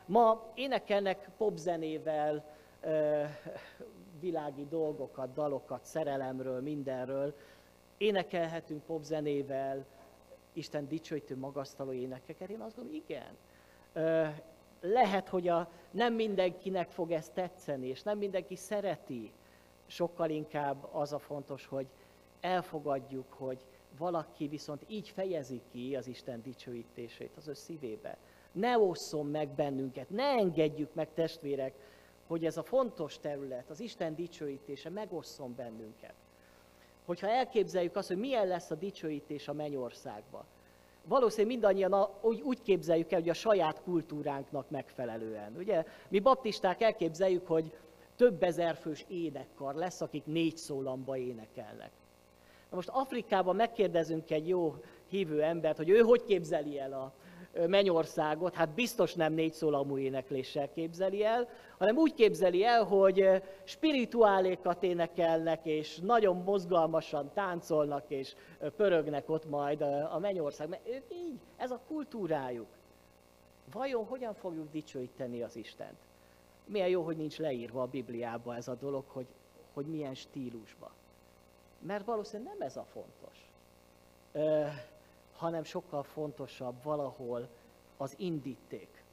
Ma 0.07 0.50
énekelnek 0.54 1.31
popzenével 1.37 2.45
világi 4.21 4.66
dolgokat, 4.69 5.33
dalokat, 5.33 5.85
szerelemről, 5.85 6.61
mindenről. 6.61 7.35
Énekelhetünk 7.97 8.83
popzenével, 8.83 9.85
Isten 10.52 10.88
dicsőítő, 10.88 11.37
magasztaló 11.37 11.92
énekeket. 11.92 12.49
Én 12.50 12.61
azt 12.61 12.76
gondolom, 12.76 13.02
igen. 13.07 13.37
Lehet, 14.81 15.28
hogy 15.28 15.49
a, 15.49 15.71
nem 15.90 16.14
mindenkinek 16.14 16.90
fog 16.90 17.11
ez 17.11 17.28
tetszeni, 17.28 17.87
és 17.87 18.02
nem 18.02 18.19
mindenki 18.19 18.57
szereti. 18.57 19.33
Sokkal 19.92 20.30
inkább 20.30 20.88
az 20.92 21.12
a 21.12 21.18
fontos, 21.18 21.66
hogy 21.66 21.87
elfogadjuk, 22.40 23.32
hogy 23.32 23.64
valaki 23.99 24.49
viszont 24.49 24.84
így 24.88 25.08
fejezi 25.08 25.61
ki 25.70 25.96
az 25.96 26.06
Isten 26.06 26.42
dicsőítését 26.42 27.30
az 27.37 27.49
ő 27.49 27.54
szívébe. 27.54 28.16
Ne 28.52 28.78
osszon 28.78 29.26
meg 29.26 29.49
bennünket, 29.49 30.11
ne 30.11 30.25
engedjük 30.25 30.94
meg 30.94 31.08
testvérek, 31.14 31.75
hogy 32.26 32.44
ez 32.44 32.56
a 32.56 32.62
fontos 32.62 33.18
terület, 33.18 33.70
az 33.70 33.80
Isten 33.80 34.14
dicsőítése 34.14 34.90
megosszon 34.90 35.54
bennünket. 35.54 36.14
Hogyha 37.04 37.28
elképzeljük 37.28 37.96
azt, 37.96 38.08
hogy 38.08 38.18
milyen 38.18 38.46
lesz 38.46 38.70
a 38.70 38.75
dicsőítés 38.75 39.49
a 39.49 39.52
mennyországba, 39.52 40.44
valószínűleg 41.04 41.52
mindannyian 41.52 42.08
úgy, 42.20 42.40
úgy 42.40 42.62
képzeljük 42.62 43.12
el, 43.12 43.20
hogy 43.20 43.28
a 43.28 43.34
saját 43.34 43.82
kultúránknak 43.82 44.70
megfelelően. 44.70 45.56
Ugye 45.56 45.84
mi 46.08 46.20
baptisták 46.20 46.82
elképzeljük, 46.82 47.46
hogy 47.46 47.72
több 48.16 48.42
ezer 48.42 48.76
fős 48.76 49.04
énekkar 49.09 49.75
lesz, 49.75 50.00
akik 50.00 50.26
négy 50.26 50.57
szólamba 50.57 51.16
énekelnek. 51.16 51.90
Na 52.71 52.76
most 52.76 52.88
Afrikában 52.88 53.57
megkérdezünk 53.57 54.31
egy 54.31 54.49
jó 54.49 54.75
hívő 55.09 55.42
embert, 55.42 55.76
hogy 55.76 55.88
ő 55.88 55.99
hogy 55.99 56.25
képzeli 56.25 56.78
el 56.78 56.92
a 56.92 57.12
mennyországot, 57.66 58.54
hát 58.54 58.69
biztos 58.69 59.14
nem 59.14 59.33
négy 59.33 59.52
szólamú 59.52 59.99
énekléssel 59.99 60.73
képzeli 60.73 61.25
el, 61.25 61.49
hanem 61.78 61.97
úgy 61.97 62.14
képzeli 62.14 62.64
el, 62.64 62.85
hogy 62.85 63.42
spirituálékat 63.64 64.83
énekelnek, 64.83 65.61
és 65.66 65.99
nagyon 65.99 66.37
mozgalmasan 66.37 67.31
táncolnak, 67.35 68.04
és 68.09 68.35
pörögnek 68.76 69.31
ott 69.31 69.49
majd 69.49 69.81
a 70.11 70.19
mennyország. 70.21 70.69
Mert 70.69 70.88
ők 70.88 71.04
így, 71.12 71.38
ez 71.57 71.71
a 71.71 71.81
kultúrájuk. 71.88 72.69
Vajon 73.73 74.04
hogyan 74.04 74.35
fogjuk 74.35 74.71
dicsőíteni 74.71 75.42
az 75.42 75.57
Istent? 75.57 75.99
Milyen 76.64 76.88
jó, 76.88 77.02
hogy 77.02 77.16
nincs 77.16 77.38
leírva 77.38 77.83
a 77.83 77.87
Bibliában 77.87 78.57
ez 78.57 78.69
a 78.69 78.75
dolog, 78.75 79.04
hogy, 79.07 79.26
hogy 79.73 79.87
milyen 79.87 80.14
stílusban. 80.14 80.90
Mert 81.78 82.04
valószínűleg 82.04 82.52
nem 82.52 82.66
ez 82.66 82.76
a 82.76 82.85
fontos, 82.85 83.50
ö, 84.33 84.66
hanem 85.37 85.64
sokkal 85.64 86.02
fontosabb 86.02 86.83
valahol 86.83 87.49
az 87.97 88.14
indíték. 88.16 89.04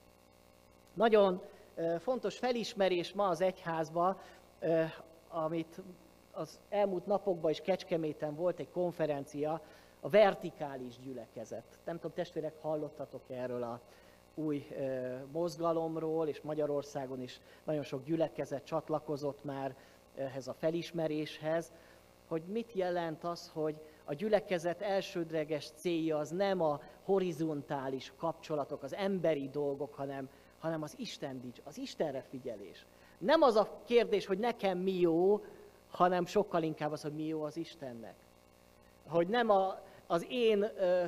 Nagyon 0.94 1.42
ö, 1.76 1.96
fontos 2.00 2.38
felismerés 2.38 3.14
ma 3.14 3.28
az 3.28 3.42
egyházban, 3.42 4.18
ö, 4.60 4.84
amit 5.28 5.82
az 6.32 6.60
elmúlt 6.70 7.06
napokban 7.06 7.52
is 7.52 7.62
Kecskeméten 7.62 8.36
volt 8.36 8.60
egy 8.60 8.72
konferencia, 8.72 9.62
a 10.00 10.10
vertikális 10.10 11.00
gyülekezet. 11.00 11.64
Nem 11.84 11.96
tudom, 11.96 12.12
testvérek, 12.14 12.62
hallottatok 12.62 13.22
erről 13.28 13.64
a 13.64 13.80
új 14.40 14.68
mozgalomról, 15.32 16.28
és 16.28 16.42
Magyarországon 16.42 17.22
is 17.22 17.40
nagyon 17.64 17.84
sok 17.84 18.04
gyülekezet 18.04 18.64
csatlakozott 18.64 19.44
már 19.44 19.76
ehhez 20.16 20.48
a 20.48 20.54
felismeréshez 20.54 21.72
hogy 22.30 22.42
mit 22.48 22.74
jelent 22.74 23.24
az, 23.24 23.52
hogy 23.54 23.76
a 24.06 24.14
gyülekezet 24.14 24.82
elsődleges 24.82 25.70
célja 25.76 26.18
az 26.18 26.30
nem 26.30 26.62
a 26.62 26.82
horizontális 27.04 28.14
kapcsolatok, 28.18 28.84
az 28.84 28.94
emberi 28.94 29.50
dolgok, 29.50 29.94
hanem, 29.94 30.30
hanem 30.60 30.84
az 30.84 30.94
Isten 30.98 31.42
dics, 31.42 31.60
az 31.64 31.78
Istenre 31.78 32.22
figyelés. 32.30 32.86
Nem 33.18 33.42
az 33.42 33.56
a 33.56 33.82
kérdés, 33.86 34.26
hogy 34.26 34.38
nekem 34.38 34.78
mi 34.78 35.00
jó, 35.00 35.44
hanem 35.92 36.26
sokkal 36.26 36.64
inkább 36.64 36.92
az, 36.92 37.02
hogy 37.02 37.14
mi 37.14 37.26
jó 37.26 37.44
az 37.44 37.58
Istennek. 37.58 38.16
Hogy 39.08 39.28
nem 39.28 39.50
a, 39.50 39.82
az 40.08 40.26
én 40.30 40.62
ö, 40.62 41.06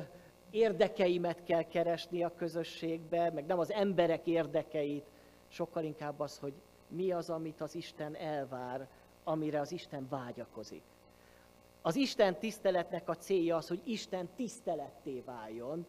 érdekeimet 0.52 1.44
kell 1.44 1.62
keresni 1.62 2.24
a 2.24 2.34
közösségbe, 2.36 3.30
meg 3.30 3.46
nem 3.46 3.58
az 3.58 3.70
emberek 3.70 4.26
érdekeit, 4.26 5.04
sokkal 5.48 5.84
inkább 5.84 6.20
az, 6.20 6.38
hogy 6.38 6.52
mi 6.88 7.12
az, 7.12 7.30
amit 7.30 7.60
az 7.60 7.74
Isten 7.74 8.16
elvár, 8.16 8.88
amire 9.24 9.60
az 9.60 9.72
Isten 9.72 10.06
vágyakozik. 10.10 10.82
Az 11.82 11.96
Isten 11.96 12.38
tiszteletnek 12.38 13.08
a 13.08 13.16
célja 13.16 13.56
az, 13.56 13.68
hogy 13.68 13.80
Isten 13.84 14.28
tiszteletté 14.36 15.22
váljon, 15.26 15.86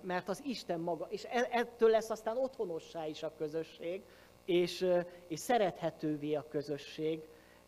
mert 0.00 0.28
az 0.28 0.42
Isten 0.44 0.80
maga, 0.80 1.06
és 1.10 1.24
e, 1.24 1.48
ettől 1.50 1.90
lesz 1.90 2.10
aztán 2.10 2.36
otthonossá 2.36 3.06
is 3.06 3.22
a 3.22 3.32
közösség, 3.36 4.02
és, 4.44 4.86
és 5.26 5.40
szerethetővé 5.40 6.34
a 6.34 6.48
közösség, 6.48 7.20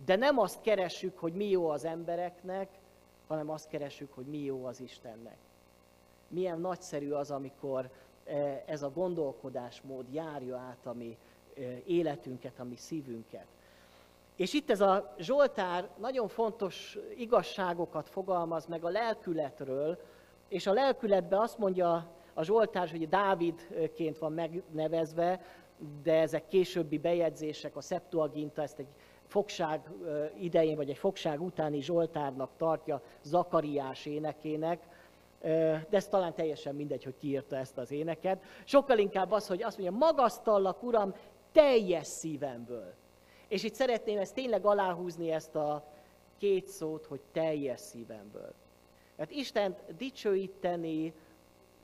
de 0.04 0.16
nem 0.16 0.38
azt 0.38 0.60
keressük, 0.60 1.18
hogy 1.18 1.32
mi 1.32 1.48
jó 1.48 1.68
az 1.68 1.84
embereknek, 1.84 2.68
hanem 3.26 3.50
azt 3.50 3.68
keressük, 3.68 4.12
hogy 4.12 4.26
mi 4.26 4.38
jó 4.38 4.64
az 4.64 4.80
Istennek. 4.80 5.36
Milyen 6.30 6.60
nagyszerű 6.60 7.10
az, 7.10 7.30
amikor 7.30 7.90
ez 8.66 8.82
a 8.82 8.90
gondolkodásmód 8.90 10.12
járja 10.12 10.56
át 10.56 10.86
a 10.86 10.92
mi 10.92 11.16
életünket, 11.84 12.58
a 12.58 12.64
mi 12.64 12.76
szívünket. 12.76 13.46
És 14.36 14.52
itt 14.52 14.70
ez 14.70 14.80
a 14.80 15.14
Zsoltár 15.18 15.88
nagyon 15.98 16.28
fontos 16.28 16.98
igazságokat 17.16 18.08
fogalmaz 18.08 18.66
meg 18.66 18.84
a 18.84 18.88
lelkületről, 18.88 19.98
és 20.48 20.66
a 20.66 20.72
lelkületben 20.72 21.40
azt 21.40 21.58
mondja 21.58 22.10
a 22.34 22.42
Zsoltár, 22.42 22.90
hogy 22.90 23.08
Dávidként 23.08 24.18
van 24.18 24.32
megnevezve, 24.32 25.40
de 26.02 26.20
ezek 26.20 26.48
későbbi 26.48 26.98
bejegyzések, 26.98 27.76
a 27.76 27.80
Septuaginta 27.80 28.62
ezt 28.62 28.78
egy 28.78 28.88
fogság 29.26 29.90
idején, 30.38 30.76
vagy 30.76 30.90
egy 30.90 30.98
fogság 30.98 31.42
utáni 31.42 31.80
Zsoltárnak 31.80 32.50
tartja 32.56 33.02
Zakariás 33.22 34.06
énekének, 34.06 34.89
de 35.40 35.86
ez 35.90 36.08
talán 36.08 36.34
teljesen 36.34 36.74
mindegy, 36.74 37.04
hogy 37.04 37.16
kiírta 37.18 37.56
ezt 37.56 37.78
az 37.78 37.90
éneket. 37.90 38.42
Sokkal 38.64 38.98
inkább 38.98 39.30
az, 39.30 39.46
hogy 39.46 39.62
azt 39.62 39.78
mondja, 39.78 39.98
magasztallak, 39.98 40.82
Uram, 40.82 41.14
teljes 41.52 42.06
szívemből. 42.06 42.94
És 43.48 43.64
itt 43.64 43.74
szeretném 43.74 44.18
ezt 44.18 44.34
tényleg 44.34 44.64
aláhúzni 44.64 45.30
ezt 45.30 45.54
a 45.54 45.84
két 46.38 46.68
szót, 46.68 47.06
hogy 47.06 47.20
teljes 47.32 47.80
szívemből. 47.80 48.52
Mert 49.16 49.30
Isten 49.30 49.76
dicsőíteni 49.96 51.12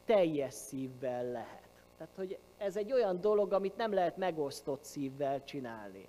teljes 0.05 0.55
szívvel 0.55 1.25
lehet. 1.25 1.69
Tehát, 1.99 2.13
hogy 2.17 2.39
ez 2.59 2.77
egy 2.77 2.93
olyan 2.93 3.21
dolog, 3.21 3.53
amit 3.53 3.77
nem 3.77 3.93
lehet 3.93 4.17
megosztott 4.17 4.85
szívvel 4.85 5.45
csinálni. 5.45 6.09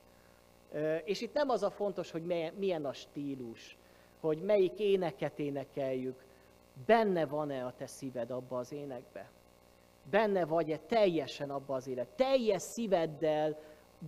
És 1.04 1.22
itt 1.22 1.34
nem 1.34 1.50
az 1.50 1.64
a 1.64 1.70
fontos, 1.70 2.12
hogy 2.12 2.52
milyen 2.58 2.86
a 2.86 2.94
stílus, 2.94 3.78
hogy 4.20 4.38
melyik 4.38 4.80
éneket 4.80 5.40
énekeljük, 5.40 6.26
benne 6.86 7.26
van-e 7.26 7.66
a 7.66 7.74
te 7.78 7.88
szíved 7.88 8.32
abba 8.32 8.58
az 8.58 8.72
énekbe? 8.72 9.30
Benne 10.10 10.46
vagy-e 10.46 10.78
teljesen 10.78 11.50
abba 11.50 11.76
az 11.76 11.88
élet? 11.88 12.08
Teljes 12.08 12.62
szíveddel 12.62 13.58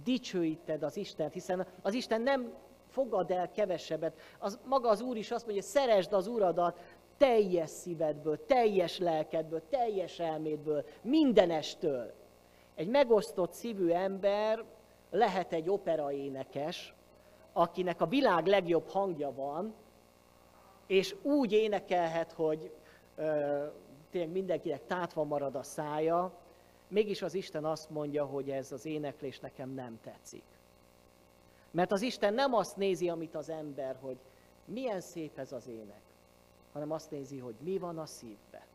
dicsőíted 0.04 0.84
az 0.84 0.98
Istent, 0.98 1.34
hiszen 1.34 1.68
az 1.82 1.94
Isten 1.94 2.22
nem 2.22 2.54
fogad 2.90 3.32
el 3.32 3.52
kevesebbet. 3.52 4.18
Az, 4.40 4.60
maga 4.66 4.90
az 4.90 5.02
Úr 5.02 5.18
is 5.18 5.32
azt 5.32 5.46
mondja, 5.46 5.64
szeresd 5.64 6.14
az 6.14 6.28
Uradat 6.28 6.80
teljes 7.18 7.70
szívedből, 7.70 8.46
teljes 8.46 8.98
lelkedből, 8.98 9.62
teljes 9.70 10.20
elmédből, 10.20 10.86
mindenestől. 11.02 12.14
Egy 12.76 12.88
megosztott 12.88 13.52
szívű 13.52 13.90
ember 13.90 14.64
lehet 15.12 15.54
egy 15.54 15.70
operaénekes, 15.70 16.94
akinek 17.54 18.02
a 18.02 18.06
világ 18.06 18.46
legjobb 18.46 18.88
hangja 18.88 19.34
van, 19.34 19.74
és 20.90 21.16
úgy 21.22 21.52
énekelhet, 21.52 22.32
hogy 22.32 22.72
ö, 23.16 23.66
tényleg 24.12 24.32
mindenkinek 24.32 24.86
tátva 24.86 25.24
marad 25.24 25.56
a 25.56 25.64
szája, 25.64 26.34
Mégis 26.88 27.22
az 27.22 27.34
Isten 27.34 27.66
azt 27.66 27.90
mondja, 27.90 28.26
hogy 28.26 28.50
ez 28.50 28.72
az 28.72 28.86
éneklés 28.86 29.40
nekem 29.40 29.70
nem 29.70 30.00
tetszik. 30.04 30.44
Mert 31.72 31.92
az 31.92 32.02
Isten 32.02 32.34
nem 32.34 32.54
azt 32.54 32.78
nézi, 32.78 33.10
amit 33.10 33.36
az 33.36 33.50
ember, 33.50 33.98
hogy 34.02 34.18
milyen 34.66 35.02
szép 35.02 35.38
ez 35.38 35.52
az 35.52 35.68
ének, 35.68 36.02
hanem 36.74 36.92
azt 36.92 37.12
nézi, 37.12 37.38
hogy 37.38 37.56
mi 37.60 37.78
van 37.78 37.98
a 37.98 38.06
szívbe. 38.06 38.66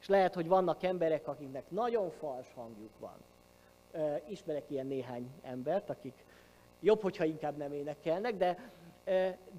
És 0.00 0.08
lehet, 0.08 0.34
hogy 0.34 0.48
vannak 0.48 0.82
emberek, 0.82 1.28
akiknek 1.28 1.70
nagyon 1.70 2.10
fals 2.10 2.52
hangjuk 2.54 2.98
van. 2.98 3.16
Ismerek 4.28 4.70
ilyen 4.70 4.86
néhány 4.86 5.30
embert, 5.42 5.90
akik 5.90 6.24
jobb, 6.80 7.00
hogyha 7.00 7.24
inkább 7.24 7.56
nem 7.56 7.72
énekelnek, 7.72 8.36
de, 8.36 8.70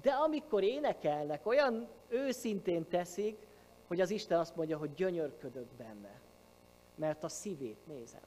de 0.02 0.10
amikor 0.10 0.62
énekelnek, 0.62 1.46
olyan 1.46 1.88
őszintén 2.08 2.88
teszik, 2.88 3.38
hogy 3.86 4.00
az 4.00 4.10
Isten 4.10 4.38
azt 4.38 4.56
mondja, 4.56 4.78
hogy 4.78 4.94
gyönyörködök 4.94 5.66
benne, 5.76 6.20
mert 6.94 7.24
a 7.24 7.28
szívét 7.28 7.86
nézem. 7.86 8.20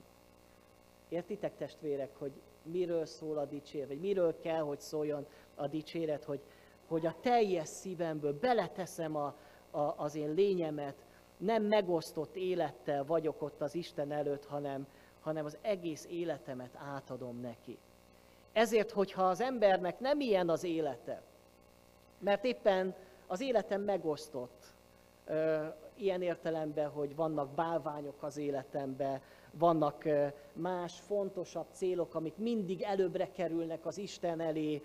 Értitek 1.10 1.56
testvérek, 1.58 2.16
hogy 2.18 2.32
miről 2.64 3.06
szól 3.06 3.38
a 3.38 3.46
dicséret, 3.46 3.88
vagy 3.88 4.00
miről 4.00 4.40
kell, 4.40 4.62
hogy 4.62 4.80
szóljon 4.80 5.26
a 5.56 5.68
dicséret, 5.68 6.24
hogy, 6.24 6.40
hogy 6.88 7.06
a 7.06 7.16
teljes 7.22 7.68
szívemből 7.68 8.40
beleteszem 8.40 9.16
a, 9.16 9.36
a, 9.72 9.94
az 9.98 10.16
én 10.16 10.34
lényemet, 10.34 10.96
nem 11.38 11.64
megosztott 11.64 12.36
élettel 12.36 13.06
vagyok 13.06 13.42
ott 13.42 13.62
az 13.62 13.76
Isten 13.76 14.12
előtt, 14.12 14.46
hanem, 14.46 14.88
hanem 15.22 15.46
az 15.46 15.58
egész 15.62 16.06
életemet 16.10 16.76
átadom 16.76 17.40
neki. 17.40 17.78
Ezért, 18.56 18.92
hogyha 18.92 19.24
az 19.24 19.42
embernek 19.42 20.00
nem 20.00 20.20
ilyen 20.20 20.50
az 20.50 20.64
élete, 20.64 21.22
mert 22.20 22.46
éppen 22.46 22.96
az 23.28 23.42
életem 23.42 23.82
megosztott, 23.82 24.64
ilyen 25.96 26.22
értelemben, 26.22 26.90
hogy 26.90 27.16
vannak 27.16 27.50
bálványok 27.50 28.24
az 28.24 28.38
életemben, 28.38 29.22
vannak 29.52 30.04
más 30.54 31.00
fontosabb 31.00 31.66
célok, 31.72 32.16
amik 32.16 32.38
mindig 32.38 32.82
előbbre 32.82 33.32
kerülnek 33.32 33.86
az 33.86 33.98
Isten 33.98 34.40
elé, 34.40 34.82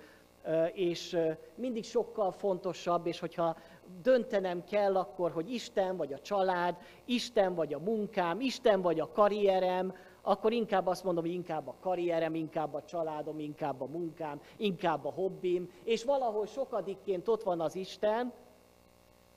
és 0.73 1.19
mindig 1.55 1.85
sokkal 1.85 2.33
fontosabb, 2.33 3.07
és 3.07 3.19
hogyha 3.19 3.57
döntenem 4.03 4.65
kell 4.65 4.97
akkor, 4.97 5.31
hogy 5.31 5.53
Isten 5.53 5.97
vagy 5.97 6.12
a 6.12 6.19
család, 6.19 6.77
Isten 7.05 7.55
vagy 7.55 7.75
a 7.75 7.79
munkám, 7.79 8.41
Isten 8.41 8.83
vagy 8.83 9.00
a 9.00 9.12
karrierem, 9.12 9.95
akkor 10.23 10.53
inkább 10.53 10.87
azt 10.87 11.05
mondom, 11.05 11.25
hogy 11.25 11.33
inkább 11.33 11.69
a 11.69 11.75
karrierem, 11.81 12.35
inkább 12.35 12.75
a 12.75 12.85
családom, 12.85 13.39
inkább 13.39 13.81
a 13.81 13.87
munkám, 13.87 14.41
inkább 14.57 15.05
a 15.05 15.11
hobbim, 15.11 15.73
és 15.85 16.05
valahol 16.05 16.47
sokadikként 16.47 17.29
ott 17.29 17.43
van 17.43 17.61
az 17.61 17.75
Isten, 17.75 18.33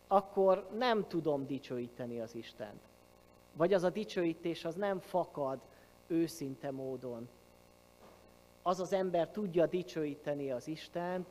akkor 0.08 0.68
nem 0.78 1.08
tudom 1.08 1.46
dicsőíteni 1.46 2.20
az 2.20 2.36
Istent. 2.36 2.82
Vagy 3.54 3.74
az 3.74 3.84
a 3.84 3.90
dicsőítés 3.90 4.66
az 4.66 4.76
nem 4.76 5.00
fakad 5.00 5.60
őszinte 6.08 6.72
módon. 6.72 7.30
Az 8.62 8.80
az 8.80 8.94
ember 8.94 9.30
tudja 9.30 9.66
dicsőíteni 9.66 10.52
az 10.52 10.68
Istent, 10.68 11.28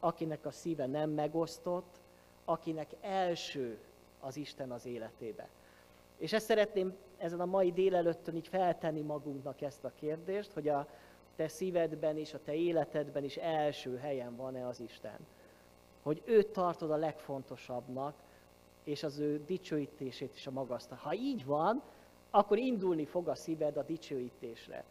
akinek 0.00 0.46
a 0.46 0.50
szíve 0.50 0.86
nem 0.86 1.10
megosztott, 1.10 2.00
akinek 2.44 2.90
első 3.00 3.78
az 4.20 4.36
Isten 4.36 4.70
az 4.70 4.86
életébe. 4.86 5.48
És 6.18 6.32
ezt 6.32 6.46
szeretném 6.46 6.96
ezen 7.18 7.40
a 7.40 7.44
mai 7.44 7.72
délelőttön 7.72 8.34
így 8.34 8.48
feltenni 8.48 9.00
magunknak 9.00 9.60
ezt 9.60 9.84
a 9.84 9.92
kérdést, 9.94 10.52
hogy 10.52 10.68
a 10.68 10.86
te 11.36 11.48
szívedben 11.48 12.16
és 12.16 12.34
a 12.34 12.42
te 12.44 12.54
életedben 12.54 13.24
is 13.24 13.36
első 13.36 13.96
helyen 13.96 14.36
van-e 14.36 14.66
az 14.66 14.80
Isten. 14.80 15.18
Hogy 16.02 16.22
őt 16.24 16.48
tartod 16.48 16.90
a 16.90 16.96
legfontosabbnak, 16.96 18.14
és 18.84 19.02
az 19.02 19.18
ő 19.18 19.44
dicsőítését 19.46 20.34
is 20.34 20.46
a 20.46 20.50
magasztal. 20.50 20.98
Ha 21.02 21.14
így 21.14 21.44
van, 21.44 21.82
akkor 22.30 22.58
indulni 22.58 23.04
fog 23.04 23.28
a 23.28 23.34
szíved 23.34 23.76
a 23.76 23.82
dicsőítésre. 23.82 24.84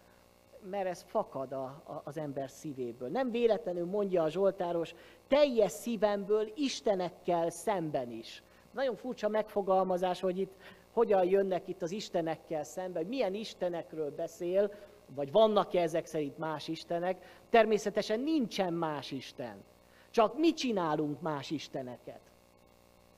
Mert 0.69 0.87
ez 0.87 1.01
fakad 1.01 1.51
a, 1.51 1.63
a, 1.63 2.01
az 2.03 2.17
ember 2.17 2.49
szívéből. 2.49 3.09
Nem 3.09 3.31
véletlenül 3.31 3.85
mondja 3.85 4.23
a 4.23 4.29
Zsoltáros, 4.29 4.95
teljes 5.27 5.71
szívemből 5.71 6.51
Istenekkel 6.55 7.49
szemben 7.49 8.11
is. 8.11 8.43
Nagyon 8.71 8.95
furcsa 8.95 9.27
megfogalmazás, 9.27 10.19
hogy 10.19 10.39
itt 10.39 10.53
hogyan 10.93 11.25
jönnek 11.25 11.67
itt 11.67 11.81
az 11.81 11.91
Istenekkel 11.91 12.63
szemben, 12.63 13.05
milyen 13.05 13.33
Istenekről 13.33 14.12
beszél, 14.15 14.71
vagy 15.15 15.31
vannak-e 15.31 15.81
ezek 15.81 16.05
szerint 16.05 16.38
más 16.38 16.67
Istenek. 16.67 17.41
Természetesen 17.50 18.19
nincsen 18.19 18.73
más 18.73 19.12
Isten. 19.12 19.63
Csak 20.09 20.38
mi 20.38 20.53
csinálunk 20.53 21.21
más 21.21 21.51
Isteneket. 21.51 22.19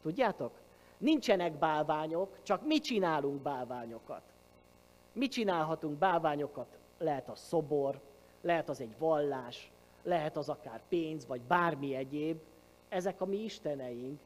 Tudjátok? 0.02 0.52
Nincsenek 0.98 1.54
bálványok, 1.54 2.38
csak 2.44 2.66
mi 2.66 2.80
csinálunk 2.80 3.42
bálványokat. 3.42 4.22
Mi 5.14 5.28
csinálhatunk 5.28 5.98
bálványokat? 5.98 6.78
Lehet 6.98 7.30
a 7.30 7.36
szobor, 7.36 8.00
lehet 8.42 8.70
az 8.70 8.82
egy 8.82 8.96
vallás, 8.98 9.72
lehet 10.04 10.38
az 10.38 10.50
akár 10.50 10.82
pénz, 10.90 11.28
vagy 11.28 11.42
bármi 11.42 11.96
egyéb. 11.96 12.40
Ezek 12.90 13.22
a 13.22 13.26
mi 13.26 13.38
isteneink. 13.38 14.20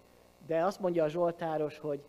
De 0.48 0.66
azt 0.66 0.80
mondja 0.80 1.04
a 1.04 1.08
Zsoltáros, 1.08 1.78
hogy 1.78 2.04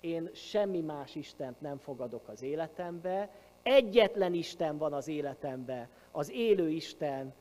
én 0.00 0.30
semmi 0.34 0.80
más 0.80 1.14
Istent 1.14 1.60
nem 1.60 1.78
fogadok 1.78 2.28
az 2.28 2.42
életembe, 2.42 3.30
egyetlen 3.62 4.34
Isten 4.34 4.78
van 4.78 4.92
az 4.92 5.08
életembe, 5.08 5.88
az 6.10 6.30
élő 6.30 6.68
Isten, 6.68 7.32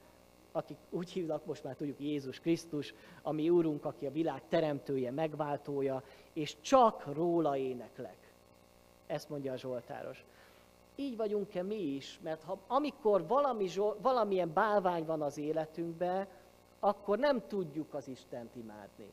akik 0.51 0.77
úgy 0.89 1.09
hívnak, 1.09 1.45
most 1.45 1.63
már 1.63 1.75
tudjuk 1.75 1.99
Jézus 1.99 2.39
Krisztus, 2.39 2.93
ami 3.21 3.49
Úrunk, 3.49 3.85
aki 3.85 4.05
a 4.05 4.11
világ 4.11 4.41
teremtője, 4.49 5.11
megváltója, 5.11 6.03
és 6.33 6.55
csak 6.61 7.13
róla 7.13 7.57
éneklek. 7.57 8.17
Ezt 9.07 9.29
mondja 9.29 9.53
a 9.53 9.57
Zsoltáros. 9.57 10.25
Így 10.95 11.17
vagyunk-e 11.17 11.63
mi 11.63 11.81
is, 11.81 12.19
mert 12.23 12.43
ha, 12.43 12.57
amikor 12.67 13.27
valami, 13.27 13.69
valamilyen 14.01 14.53
bálvány 14.53 15.05
van 15.05 15.21
az 15.21 15.37
életünkben, 15.37 16.27
akkor 16.79 17.17
nem 17.17 17.47
tudjuk 17.47 17.93
az 17.93 18.07
Istent 18.07 18.55
imádni. 18.55 19.11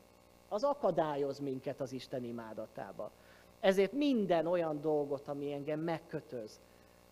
Az 0.49 0.63
akadályoz 0.63 1.39
minket 1.39 1.81
az 1.81 1.91
Isten 1.91 2.23
imádatába. 2.23 3.11
Ezért 3.59 3.91
minden 3.91 4.45
olyan 4.45 4.81
dolgot, 4.81 5.27
ami 5.27 5.53
engem 5.53 5.79
megkötöz, 5.79 6.59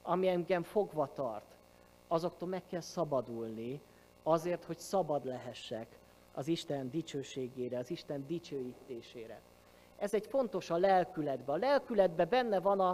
ami 0.01 0.27
engem 0.27 0.63
fogva 0.63 1.09
tart, 1.13 1.55
azoktól 2.07 2.47
meg 2.47 2.65
kell 2.65 2.81
szabadulni, 2.81 3.81
azért, 4.23 4.63
hogy 4.63 4.77
szabad 4.77 5.25
lehessek 5.25 5.87
az 6.33 6.47
Isten 6.47 6.89
dicsőségére, 6.89 7.77
az 7.77 7.89
Isten 7.89 8.25
dicsőítésére. 8.27 9.41
Ez 9.97 10.13
egy 10.13 10.27
fontos 10.27 10.69
a 10.69 10.77
lelkületben. 10.77 11.55
A 11.55 11.65
lelkületben 11.65 12.29
benne 12.29 12.59
van 12.59 12.79
a, 12.79 12.89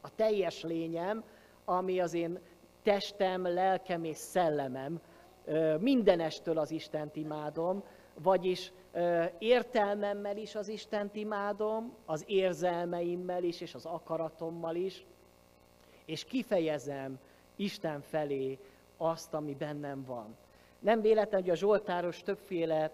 a 0.00 0.14
teljes 0.14 0.62
lényem, 0.62 1.24
ami 1.64 2.00
az 2.00 2.14
én 2.14 2.38
testem, 2.82 3.42
lelkem 3.42 4.04
és 4.04 4.16
szellemem. 4.16 5.00
Mindenestől 5.78 6.58
az 6.58 6.70
Istent 6.70 7.16
imádom, 7.16 7.82
vagyis 8.14 8.72
értelmemmel 9.38 10.36
is 10.36 10.54
az 10.54 10.68
Istent 10.68 11.14
imádom, 11.14 11.94
az 12.06 12.24
érzelmeimmel 12.26 13.42
is, 13.42 13.60
és 13.60 13.74
az 13.74 13.86
akaratommal 13.86 14.74
is, 14.74 15.06
és 16.04 16.24
kifejezem 16.24 17.18
Isten 17.56 18.00
felé 18.00 18.58
azt, 18.96 19.34
ami 19.34 19.54
bennem 19.54 20.04
van. 20.04 20.36
Nem 20.78 21.00
véletlen, 21.00 21.40
hogy 21.40 21.50
a 21.50 21.54
Zsoltáros 21.54 22.22
többféle 22.22 22.90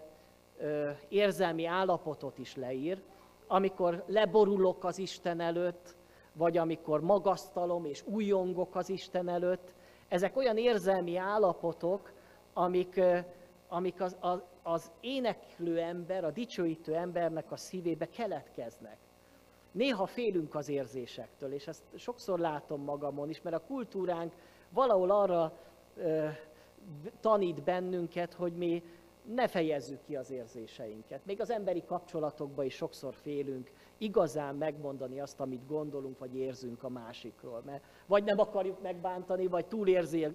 ö, 0.57 0.89
érzelmi 1.07 1.65
állapotot 1.65 2.37
is 2.37 2.55
leír, 2.55 3.01
amikor 3.47 4.03
leborulok 4.07 4.83
az 4.83 4.97
Isten 4.97 5.39
előtt, 5.39 5.95
vagy 6.33 6.57
amikor 6.57 7.01
magasztalom 7.01 7.85
és 7.85 8.03
újongok 8.05 8.75
az 8.75 8.89
Isten 8.89 9.29
előtt. 9.29 9.73
Ezek 10.07 10.37
olyan 10.37 10.57
érzelmi 10.57 11.17
állapotok, 11.17 12.11
amik, 12.53 13.01
amik 13.67 14.01
az, 14.01 14.17
az, 14.19 14.43
az 14.63 14.91
éneklő 14.99 15.79
ember, 15.79 16.23
a 16.23 16.31
dicsőítő 16.31 16.95
embernek 16.95 17.51
a 17.51 17.57
szívébe 17.57 18.09
keletkeznek. 18.09 18.97
Néha 19.71 20.05
félünk 20.05 20.55
az 20.55 20.69
érzésektől, 20.69 21.53
és 21.53 21.67
ezt 21.67 21.83
sokszor 21.95 22.39
látom 22.39 22.81
magamon 22.81 23.29
is, 23.29 23.41
mert 23.41 23.55
a 23.55 23.65
kultúránk 23.67 24.33
valahol 24.69 25.11
arra 25.11 25.57
ö, 25.95 26.27
tanít 27.19 27.63
bennünket, 27.63 28.33
hogy 28.33 28.53
mi 28.53 28.83
ne 29.33 29.47
fejezzük 29.47 30.03
ki 30.05 30.15
az 30.15 30.31
érzéseinket. 30.31 31.25
Még 31.25 31.41
az 31.41 31.49
emberi 31.49 31.83
kapcsolatokban 31.85 32.65
is 32.65 32.75
sokszor 32.75 33.13
félünk 33.13 33.71
igazán 33.97 34.55
megmondani 34.55 35.19
azt, 35.19 35.39
amit 35.39 35.67
gondolunk, 35.67 36.19
vagy 36.19 36.35
érzünk 36.35 36.83
a 36.83 36.89
másikról. 36.89 37.61
Mert 37.65 37.83
vagy 38.05 38.23
nem 38.23 38.39
akarjuk 38.39 38.81
megbántani, 38.81 39.47
vagy 39.47 39.65
túl 39.65 39.87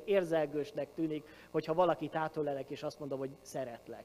érzelgősnek 0.04 0.94
tűnik, 0.94 1.26
hogyha 1.50 1.74
valakit 1.74 2.16
átölelek, 2.16 2.70
és 2.70 2.82
azt 2.82 2.98
mondom, 2.98 3.18
hogy 3.18 3.30
szeretlek. 3.40 4.04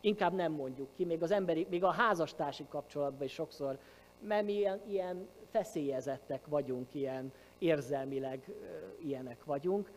Inkább 0.00 0.32
nem 0.32 0.52
mondjuk 0.52 0.88
ki, 0.94 1.04
még 1.04 1.22
az 1.22 1.30
emberi, 1.30 1.66
még 1.70 1.84
a 1.84 1.90
házastársi 1.90 2.66
kapcsolatban 2.68 3.22
is 3.22 3.32
sokszor, 3.32 3.78
mert 4.20 4.44
mi 4.44 4.52
ilyen, 4.52 4.80
ilyen 4.86 5.28
feszélyezettek 5.50 6.46
vagyunk, 6.46 6.94
ilyen 6.94 7.32
érzelmileg 7.58 8.52
ilyenek 8.98 9.44
vagyunk, 9.44 9.90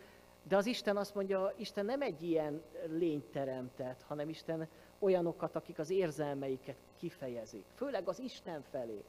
de 0.48 0.56
az 0.56 0.66
Isten 0.66 0.98
azt 0.98 1.16
mondja, 1.16 1.54
Isten 1.56 1.86
nem 1.86 2.02
egy 2.02 2.24
ilyen 2.24 2.62
lényt 2.86 3.26
teremtett, 3.26 4.04
hanem 4.08 4.30
Isten 4.30 4.68
olyanokat, 5.00 5.56
akik 5.56 5.80
az 5.80 5.90
érzelmeiket 5.90 6.76
kifejezik. 7.00 7.64
Főleg 7.76 8.08
az 8.08 8.20
Isten 8.20 8.62
felé. 8.62 9.04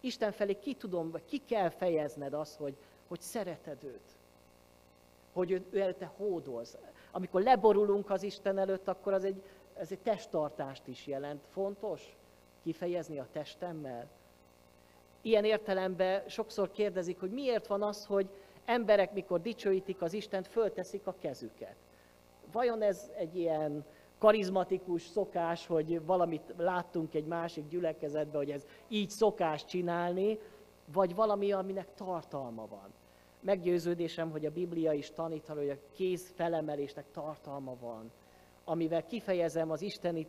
Isten 0.00 0.32
felé 0.32 0.58
ki 0.58 0.74
tudom, 0.74 1.10
vagy 1.10 1.24
ki 1.24 1.42
kell 1.46 1.68
fejezned 1.68 2.32
azt, 2.32 2.56
hogy, 2.56 2.76
hogy 3.08 3.20
szereted 3.20 3.84
őt. 3.84 4.16
Hogy 5.32 5.50
ő, 5.50 5.64
ő 5.70 5.92
te 5.92 6.12
hódolsz. 6.16 6.76
Amikor 7.10 7.42
leborulunk 7.42 8.10
az 8.10 8.22
Isten 8.22 8.58
előtt, 8.58 8.88
akkor 8.88 9.12
az 9.12 9.24
egy, 9.24 9.42
ez 9.74 9.90
egy 9.90 9.98
testtartást 9.98 10.86
is 10.86 11.06
jelent. 11.06 11.44
Fontos 11.48 12.16
kifejezni 12.62 13.18
a 13.18 13.26
testemmel. 13.32 14.08
Ilyen 15.22 15.44
értelemben 15.44 16.28
sokszor 16.28 16.70
kérdezik, 16.70 17.20
hogy 17.20 17.30
miért 17.30 17.66
van 17.66 17.82
az, 17.82 18.06
hogy, 18.06 18.28
emberek, 18.64 19.12
mikor 19.12 19.40
dicsőítik 19.40 20.02
az 20.02 20.12
Istent, 20.12 20.46
fölteszik 20.46 21.06
a 21.06 21.14
kezüket. 21.18 21.76
Vajon 22.52 22.82
ez 22.82 23.10
egy 23.16 23.36
ilyen 23.36 23.84
karizmatikus 24.18 25.02
szokás, 25.02 25.66
hogy 25.66 26.04
valamit 26.04 26.54
láttunk 26.56 27.14
egy 27.14 27.26
másik 27.26 27.68
gyülekezetben, 27.68 28.36
hogy 28.36 28.50
ez 28.50 28.66
így 28.88 29.10
szokás 29.10 29.64
csinálni, 29.64 30.38
vagy 30.92 31.14
valami, 31.14 31.52
aminek 31.52 31.94
tartalma 31.94 32.66
van. 32.66 32.92
Meggyőződésem, 33.40 34.30
hogy 34.30 34.46
a 34.46 34.50
Biblia 34.50 34.92
is 34.92 35.10
tanít 35.10 35.46
hogy 35.46 35.68
a 35.68 35.94
kéz 35.94 36.32
felemelésnek 36.34 37.04
tartalma 37.10 37.76
van, 37.80 38.10
amivel 38.64 39.06
kifejezem 39.06 39.70
az 39.70 39.82
Isten 39.82 40.26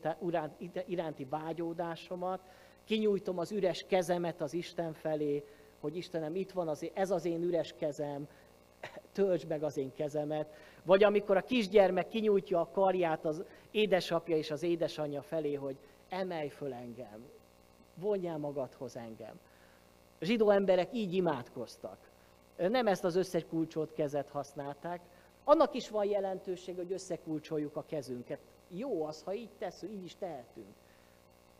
iránti 0.86 1.26
vágyódásomat, 1.26 2.40
kinyújtom 2.84 3.40
az 3.40 3.52
üres 3.52 3.86
kezemet 3.88 4.42
az 4.42 4.54
Isten 4.54 4.94
felé, 4.94 5.44
hogy 5.80 5.96
Istenem, 5.96 6.36
itt 6.36 6.52
van 6.52 6.68
az, 6.68 6.90
ez 6.94 7.12
az 7.12 7.26
én 7.26 7.44
üres 7.44 7.74
kezem, 7.78 8.28
töltsd 9.12 9.48
meg 9.48 9.64
az 9.64 9.78
én 9.78 9.94
kezemet. 9.94 10.54
Vagy 10.84 11.04
amikor 11.04 11.38
a 11.38 11.42
kisgyermek 11.42 12.08
kinyújtja 12.08 12.60
a 12.60 12.70
karját 12.72 13.26
az 13.26 13.44
édesapja 13.72 14.38
és 14.38 14.52
az 14.52 14.64
édesanyja 14.64 15.22
felé, 15.22 15.54
hogy 15.54 15.76
emelj 16.10 16.50
föl 16.50 16.74
engem, 16.74 17.26
vonjál 17.96 18.38
magadhoz 18.38 18.96
engem. 18.96 19.40
A 20.20 20.26
zsidó 20.26 20.50
emberek 20.50 20.90
így 20.94 21.14
imádkoztak. 21.14 21.98
Nem 22.58 22.88
ezt 22.88 23.04
az 23.04 23.16
összekulcsolt 23.16 23.94
kezet 23.94 24.30
használták. 24.30 25.02
Annak 25.44 25.74
is 25.74 25.90
van 25.90 26.06
jelentőség, 26.06 26.76
hogy 26.76 26.92
összekulcsoljuk 26.92 27.76
a 27.76 27.86
kezünket. 27.88 28.40
Jó 28.70 29.06
az, 29.06 29.24
ha 29.24 29.34
így 29.34 29.50
teszünk, 29.58 29.94
így 29.94 30.04
is 30.04 30.16
tehetünk. 30.16 30.74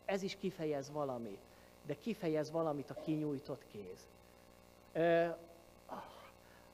Ez 0.04 0.22
is 0.22 0.36
kifejez 0.36 0.90
valamit, 0.90 1.38
de 1.86 1.94
kifejez 1.94 2.50
valamit 2.50 2.90
a 2.90 3.00
kinyújtott 3.04 3.62
kéz. 3.72 4.06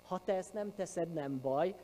Ha 0.06 0.20
te 0.24 0.34
ezt 0.34 0.52
nem 0.52 0.74
teszed, 0.74 1.12
nem 1.12 1.40
baj, 1.40 1.74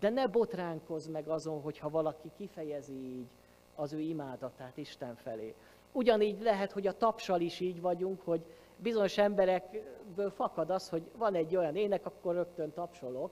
de 0.00 0.08
ne 0.08 0.26
botránkozz 0.26 1.06
meg 1.06 1.28
azon, 1.28 1.60
hogyha 1.60 1.90
valaki 1.90 2.30
kifejezi 2.36 2.94
így 2.94 3.28
az 3.74 3.92
ő 3.92 4.00
imádatát 4.00 4.76
Isten 4.76 5.14
felé. 5.14 5.54
Ugyanígy 5.92 6.42
lehet, 6.42 6.72
hogy 6.72 6.86
a 6.86 6.96
tapsal 6.96 7.40
is 7.40 7.60
így 7.60 7.80
vagyunk, 7.80 8.20
hogy 8.20 8.44
bizonyos 8.76 9.18
emberekből 9.18 10.30
fakad 10.30 10.70
az, 10.70 10.88
hogy 10.88 11.10
van 11.16 11.34
egy 11.34 11.56
olyan 11.56 11.76
ének, 11.76 12.06
akkor 12.06 12.34
rögtön 12.34 12.72
tapsolok. 12.72 13.30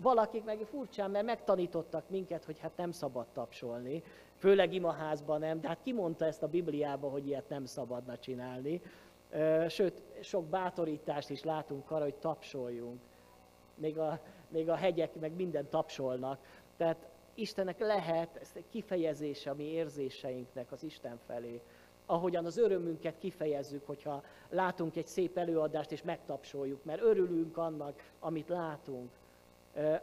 Valakik 0.00 0.44
meg 0.44 0.58
furcsán, 0.64 1.10
mert 1.10 1.24
megtanítottak 1.24 2.08
minket, 2.08 2.44
hogy 2.44 2.58
hát 2.58 2.76
nem 2.76 2.90
szabad 2.90 3.26
tapsolni, 3.32 4.02
főleg 4.36 4.74
imaházban 4.74 5.40
nem, 5.40 5.60
de 5.60 5.68
hát 5.68 5.82
ki 5.82 5.92
mondta 5.92 6.24
ezt 6.24 6.42
a 6.42 6.48
Bibliába, 6.48 7.08
hogy 7.08 7.26
ilyet 7.26 7.48
nem 7.48 7.64
szabadna 7.64 8.18
csinálni. 8.18 8.82
Sőt, 9.68 10.02
sok 10.20 10.44
bátorítást 10.44 11.30
is 11.30 11.44
látunk 11.44 11.90
arra, 11.90 12.02
hogy 12.02 12.14
tapsoljunk. 12.14 13.00
Még 13.74 13.98
a, 13.98 14.20
még 14.48 14.68
a 14.68 14.74
hegyek 14.74 15.14
meg 15.20 15.32
minden 15.32 15.68
tapsolnak. 15.68 16.38
Tehát 16.76 17.08
Istennek 17.34 17.78
lehet 17.78 18.36
ez 18.36 18.50
egy 18.54 18.68
kifejezése 18.70 19.50
a 19.50 19.54
mi 19.54 19.64
érzéseinknek 19.64 20.72
az 20.72 20.82
Isten 20.82 21.18
felé. 21.26 21.60
Ahogyan 22.06 22.44
az 22.44 22.58
örömünket 22.58 23.18
kifejezzük, 23.18 23.86
hogyha 23.86 24.22
látunk 24.48 24.96
egy 24.96 25.06
szép 25.06 25.38
előadást 25.38 25.92
és 25.92 26.02
megtapsoljuk, 26.02 26.84
mert 26.84 27.02
örülünk 27.02 27.56
annak, 27.56 28.02
amit 28.20 28.48
látunk. 28.48 29.10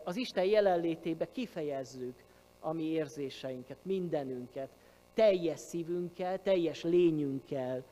Az 0.03 0.15
Isten 0.15 0.45
jelenlétébe 0.45 1.31
kifejezzük 1.31 2.23
a 2.59 2.71
mi 2.71 2.83
érzéseinket, 2.83 3.77
mindenünket, 3.81 4.69
teljes 5.13 5.59
szívünkkel, 5.59 6.41
teljes 6.41 6.83
lényünkkel 6.83 7.83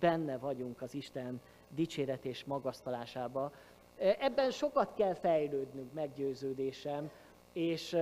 benne 0.00 0.38
vagyunk 0.38 0.82
az 0.82 0.94
Isten 0.94 1.40
dicséret 1.68 2.24
és 2.24 2.44
magasztalásába. 2.44 3.52
Ebben 3.98 4.50
sokat 4.50 4.94
kell 4.94 5.14
fejlődnünk, 5.14 5.92
meggyőződésem, 5.92 7.10
és 7.52 7.96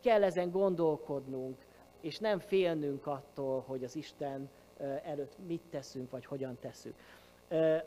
kell 0.00 0.22
ezen 0.22 0.50
gondolkodnunk, 0.50 1.56
és 2.00 2.18
nem 2.18 2.38
félnünk 2.38 3.06
attól, 3.06 3.64
hogy 3.66 3.84
az 3.84 3.96
Isten 3.96 4.50
előtt 5.02 5.36
mit 5.46 5.62
teszünk, 5.70 6.10
vagy 6.10 6.26
hogyan 6.26 6.58
teszünk. 6.60 6.94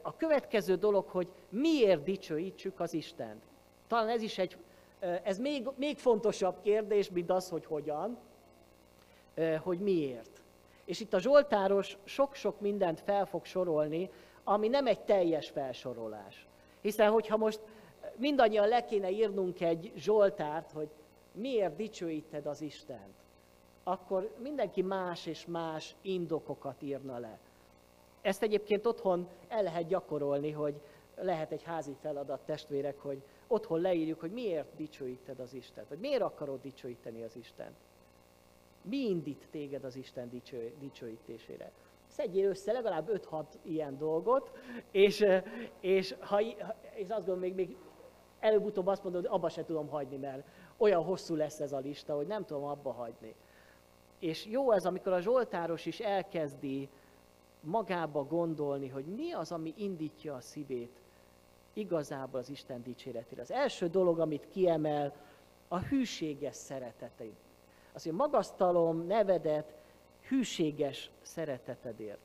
A 0.02 0.16
következő 0.16 0.76
dolog, 0.76 1.08
hogy 1.08 1.28
miért 1.50 2.04
dicsőítsük 2.04 2.80
az 2.80 2.94
Istent. 2.94 3.44
Talán 3.88 4.10
ez 4.10 4.22
is 4.22 4.38
egy, 4.38 4.58
ez 5.24 5.40
még, 5.40 5.70
még 5.76 5.98
fontosabb 5.98 6.62
kérdés, 6.62 7.10
mint 7.10 7.30
az, 7.30 7.50
hogy 7.50 7.66
hogyan, 7.66 8.18
hogy 9.64 9.80
miért. 9.80 10.42
És 10.86 11.00
itt 11.00 11.14
a 11.14 11.20
Zsoltáros 11.20 11.98
sok-sok 12.04 12.60
mindent 12.60 13.00
fel 13.00 13.26
fog 13.26 13.46
sorolni, 13.46 14.10
ami 14.44 14.68
nem 14.68 14.88
egy 14.88 15.00
teljes 15.00 15.50
felsorolás. 15.50 16.47
Hiszen, 16.88 17.12
hogyha 17.12 17.38
most 17.38 17.60
mindannyian 18.16 18.68
le 18.68 18.86
kéne 18.86 19.10
írnunk 19.10 19.62
egy 19.62 19.92
Zsoltárt, 19.96 20.72
hogy 20.72 20.90
miért 21.32 21.76
dicsőíted 21.76 22.46
az 22.46 22.62
Istent, 22.62 23.14
akkor 23.84 24.36
mindenki 24.42 24.82
más 24.82 25.26
és 25.26 25.46
más 25.46 25.96
indokokat 26.02 26.82
írna 26.82 27.18
le. 27.18 27.40
Ezt 28.22 28.42
egyébként 28.42 28.86
otthon 28.86 29.28
el 29.48 29.64
lehet 29.64 29.88
gyakorolni, 29.88 30.52
hogy 30.52 30.82
lehet 31.16 31.52
egy 31.52 31.64
házi 31.64 31.96
feladat 32.02 32.42
testvérek, 32.46 33.00
hogy 33.00 33.22
otthon 33.48 33.82
leírjuk, 33.82 34.20
hogy 34.20 34.32
miért 34.32 34.76
dicsőíted 34.76 35.40
az 35.40 35.54
Istent, 35.54 35.90
vagy 35.90 36.00
miért 36.00 36.22
akarod 36.22 36.62
dicsőíteni 36.62 37.24
az 37.24 37.36
Istent. 37.36 37.76
Mi 38.82 38.98
indít 38.98 39.48
téged 39.52 39.84
az 39.84 39.96
Isten 39.96 40.30
dicső, 40.30 40.74
dicsőítésére? 40.80 41.72
Szedjél 42.18 42.50
össze 42.50 42.72
legalább 42.72 43.10
5-6 43.32 43.44
ilyen 43.62 43.98
dolgot, 43.98 44.52
és, 44.92 45.26
és, 45.80 46.16
ha, 46.20 46.42
és 46.42 46.56
azt 47.02 47.08
gondolom, 47.10 47.40
még, 47.40 47.54
még 47.54 47.78
előbb-utóbb 48.40 48.88
azt 48.88 49.04
mondod, 49.04 49.26
hogy 49.26 49.36
abba 49.36 49.50
se 49.50 49.66
tudom 49.66 49.90
hagyni, 49.90 50.18
mert 50.18 50.48
olyan 50.78 51.04
hosszú 51.04 51.36
lesz 51.36 51.60
ez 51.60 51.72
a 51.72 51.78
lista, 51.78 52.16
hogy 52.16 52.28
nem 52.28 52.46
tudom 52.46 52.64
abba 52.64 52.92
hagyni. 52.92 53.36
És 54.20 54.46
jó 54.46 54.72
ez, 54.72 54.86
amikor 54.86 55.14
a 55.14 55.22
Zsoltáros 55.22 55.86
is 55.86 56.00
elkezdi 56.00 56.90
magába 57.60 58.24
gondolni, 58.24 58.88
hogy 58.88 59.06
mi 59.06 59.32
az, 59.32 59.52
ami 59.52 59.74
indítja 59.78 60.36
a 60.36 60.42
szívét 60.42 61.02
igazából 61.74 62.40
az 62.40 62.50
Isten 62.50 62.84
dicséretére. 62.84 63.42
Az 63.42 63.52
első 63.52 63.88
dolog, 63.88 64.20
amit 64.20 64.48
kiemel, 64.48 65.14
a 65.68 65.80
hűséges 65.80 66.56
szeretetei. 66.56 67.36
Az, 67.94 68.04
hogy 68.04 68.14
magasztalom 68.14 69.06
nevedet 69.06 69.77
hűséges 70.28 71.12
szeretetedért. 71.22 72.20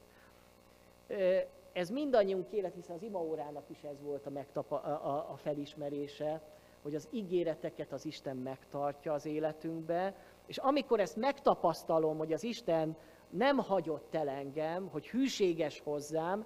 Ez 1.72 1.90
mindannyiunk 1.90 2.52
élet, 2.52 2.74
hiszen 2.74 2.96
az 2.96 3.02
imaórának 3.02 3.64
is 3.68 3.82
ez 3.82 4.02
volt 4.02 4.26
a, 4.26 4.30
megtapa, 4.30 4.80
a, 4.80 5.30
a 5.32 5.36
felismerése, 5.36 6.40
hogy 6.82 6.94
az 6.94 7.08
ígéreteket 7.10 7.92
az 7.92 8.04
Isten 8.04 8.36
megtartja 8.36 9.12
az 9.12 9.26
életünkbe, 9.26 10.14
és 10.46 10.58
amikor 10.58 11.00
ezt 11.00 11.16
megtapasztalom, 11.16 12.18
hogy 12.18 12.32
az 12.32 12.42
Isten 12.42 12.96
nem 13.30 13.58
hagyott 13.58 14.14
el 14.14 14.28
engem, 14.28 14.88
hogy 14.88 15.08
hűséges 15.08 15.80
hozzám, 15.80 16.44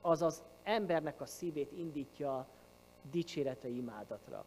az 0.00 0.22
az 0.22 0.44
embernek 0.62 1.20
a 1.20 1.26
szívét 1.26 1.72
indítja 1.72 2.46
dicsérete 3.10 3.68
imádatra. 3.68 4.44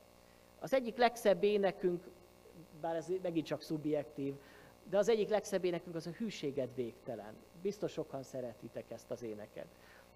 Az 0.59 0.73
egyik 0.73 0.97
legszebb 0.97 1.43
énekünk, 1.43 2.03
bár 2.81 2.95
ez 2.95 3.11
megint 3.21 3.45
csak 3.45 3.61
szubjektív, 3.61 4.33
de 4.89 4.97
az 4.97 5.09
egyik 5.09 5.29
legszebb 5.29 5.63
énekünk 5.63 5.95
az 5.95 6.07
a 6.07 6.11
hűséged 6.11 6.69
végtelen. 6.75 7.33
Biztos 7.61 7.91
sokan 7.91 8.23
szeretitek 8.23 8.91
ezt 8.91 9.11
az 9.11 9.23
éneket. 9.23 9.67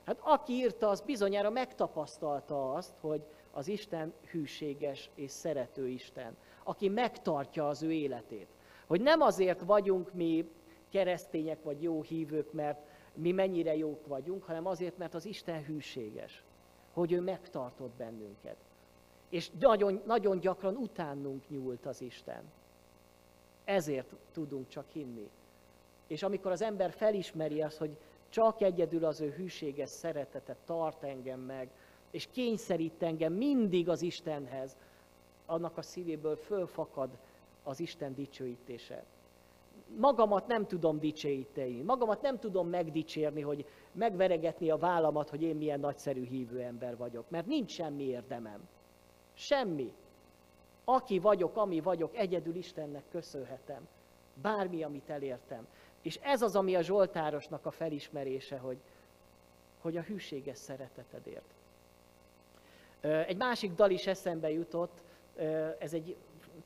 Hát 0.06 0.20
aki 0.22 0.54
írta, 0.54 0.90
az 0.90 1.02
bizonyára 1.02 1.50
megtapasztalta 1.50 2.74
azt, 2.74 2.94
hogy 3.00 3.22
az 3.52 3.68
Isten 3.68 4.14
hűséges 4.32 5.10
és 5.16 5.32
szerető 5.32 5.88
Isten, 5.88 6.36
aki 6.64 6.90
megtartja 6.90 7.68
az 7.68 7.84
ő 7.84 7.92
életét. 7.92 8.48
Hogy 8.88 9.02
nem 9.02 9.22
azért 9.22 9.62
vagyunk 9.62 10.14
mi 10.14 10.50
keresztények 10.90 11.64
vagy 11.64 11.82
jó 11.82 12.02
hívők, 12.02 12.54
mert 12.54 12.80
mi 13.14 13.32
mennyire 13.32 13.76
jók 13.76 14.08
vagyunk, 14.08 14.44
hanem 14.44 14.66
azért, 14.66 14.98
mert 14.98 15.14
az 15.14 15.26
Isten 15.26 15.64
hűséges, 15.64 16.44
hogy 16.94 17.12
ő 17.12 17.22
megtartott 17.22 17.94
bennünket. 17.98 18.58
És 19.30 19.50
nagyon, 19.60 20.02
nagyon 20.06 20.40
gyakran 20.40 20.76
utánunk 20.76 21.50
nyúlt 21.50 21.86
az 21.86 22.02
Isten. 22.02 22.44
Ezért 23.64 24.14
tudunk 24.32 24.68
csak 24.68 24.86
hinni. 24.92 25.30
És 26.08 26.24
amikor 26.24 26.52
az 26.52 26.62
ember 26.62 26.92
felismeri 26.92 27.62
azt, 27.62 27.78
hogy 27.78 27.98
csak 28.30 28.62
egyedül 28.62 29.06
az 29.06 29.22
ő 29.22 29.30
hűséges 29.30 29.90
szeretete 29.90 30.56
tart 30.66 31.04
engem 31.04 31.40
meg, 31.40 31.70
és 32.12 32.28
kényszerít 32.32 33.04
engem 33.04 33.34
mindig 33.34 33.90
az 33.90 34.02
Istenhez, 34.02 34.78
annak 35.46 35.78
a 35.78 35.82
szívéből 35.82 36.36
fölfakad 36.36 37.10
az 37.64 37.80
Isten 37.80 38.14
dicsőítése. 38.14 39.04
Magamat 39.98 40.48
nem 40.48 40.68
tudom 40.68 41.00
dicsőíteni, 41.00 41.82
magamat 41.82 42.22
nem 42.22 42.40
tudom 42.40 42.68
megdicsérni, 42.68 43.42
hogy 43.42 43.66
megveregetni 43.92 44.70
a 44.70 44.78
vállamat, 44.78 45.30
hogy 45.30 45.42
én 45.42 45.56
milyen 45.56 45.80
nagyszerű 45.80 46.26
hívő 46.26 46.62
ember 46.62 46.98
vagyok, 46.98 47.30
mert 47.30 47.46
nincs 47.46 47.72
semmi 47.72 48.04
érdemem. 48.04 48.68
Semmi. 49.34 49.94
Aki 50.84 51.20
vagyok, 51.20 51.58
ami 51.58 51.80
vagyok, 51.80 52.16
egyedül 52.16 52.56
Istennek 52.56 53.04
köszönhetem. 53.12 53.88
Bármi, 54.42 54.84
amit 54.84 55.10
elértem. 55.10 55.68
És 56.02 56.20
ez 56.22 56.42
az, 56.42 56.56
ami 56.56 56.76
a 56.76 56.82
Zsoltárosnak 56.82 57.66
a 57.66 57.72
felismerése, 57.72 58.58
hogy, 58.58 58.78
hogy 59.82 59.98
a 59.98 60.02
hűséges 60.02 60.58
szeretetedért. 60.58 61.54
Egy 63.02 63.38
másik 63.38 63.74
dal 63.74 63.90
is 63.90 64.08
eszembe 64.08 64.52
jutott, 64.52 65.04
ez 65.80 65.94
egy 65.94 66.16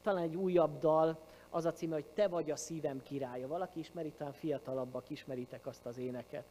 talán 0.02 0.24
egy 0.24 0.36
újabb 0.36 0.80
dal, 0.80 1.18
az 1.50 1.66
a 1.66 1.72
címe, 1.72 1.94
hogy 1.94 2.06
Te 2.06 2.28
vagy 2.28 2.52
a 2.52 2.56
szívem 2.56 3.02
királya. 3.04 3.48
Valaki 3.48 3.80
ismeri, 3.80 4.12
talán 4.18 4.34
fiatalabbak 4.34 5.10
ismeritek 5.10 5.68
azt 5.68 5.86
az 5.86 5.98
éneket. 5.98 6.44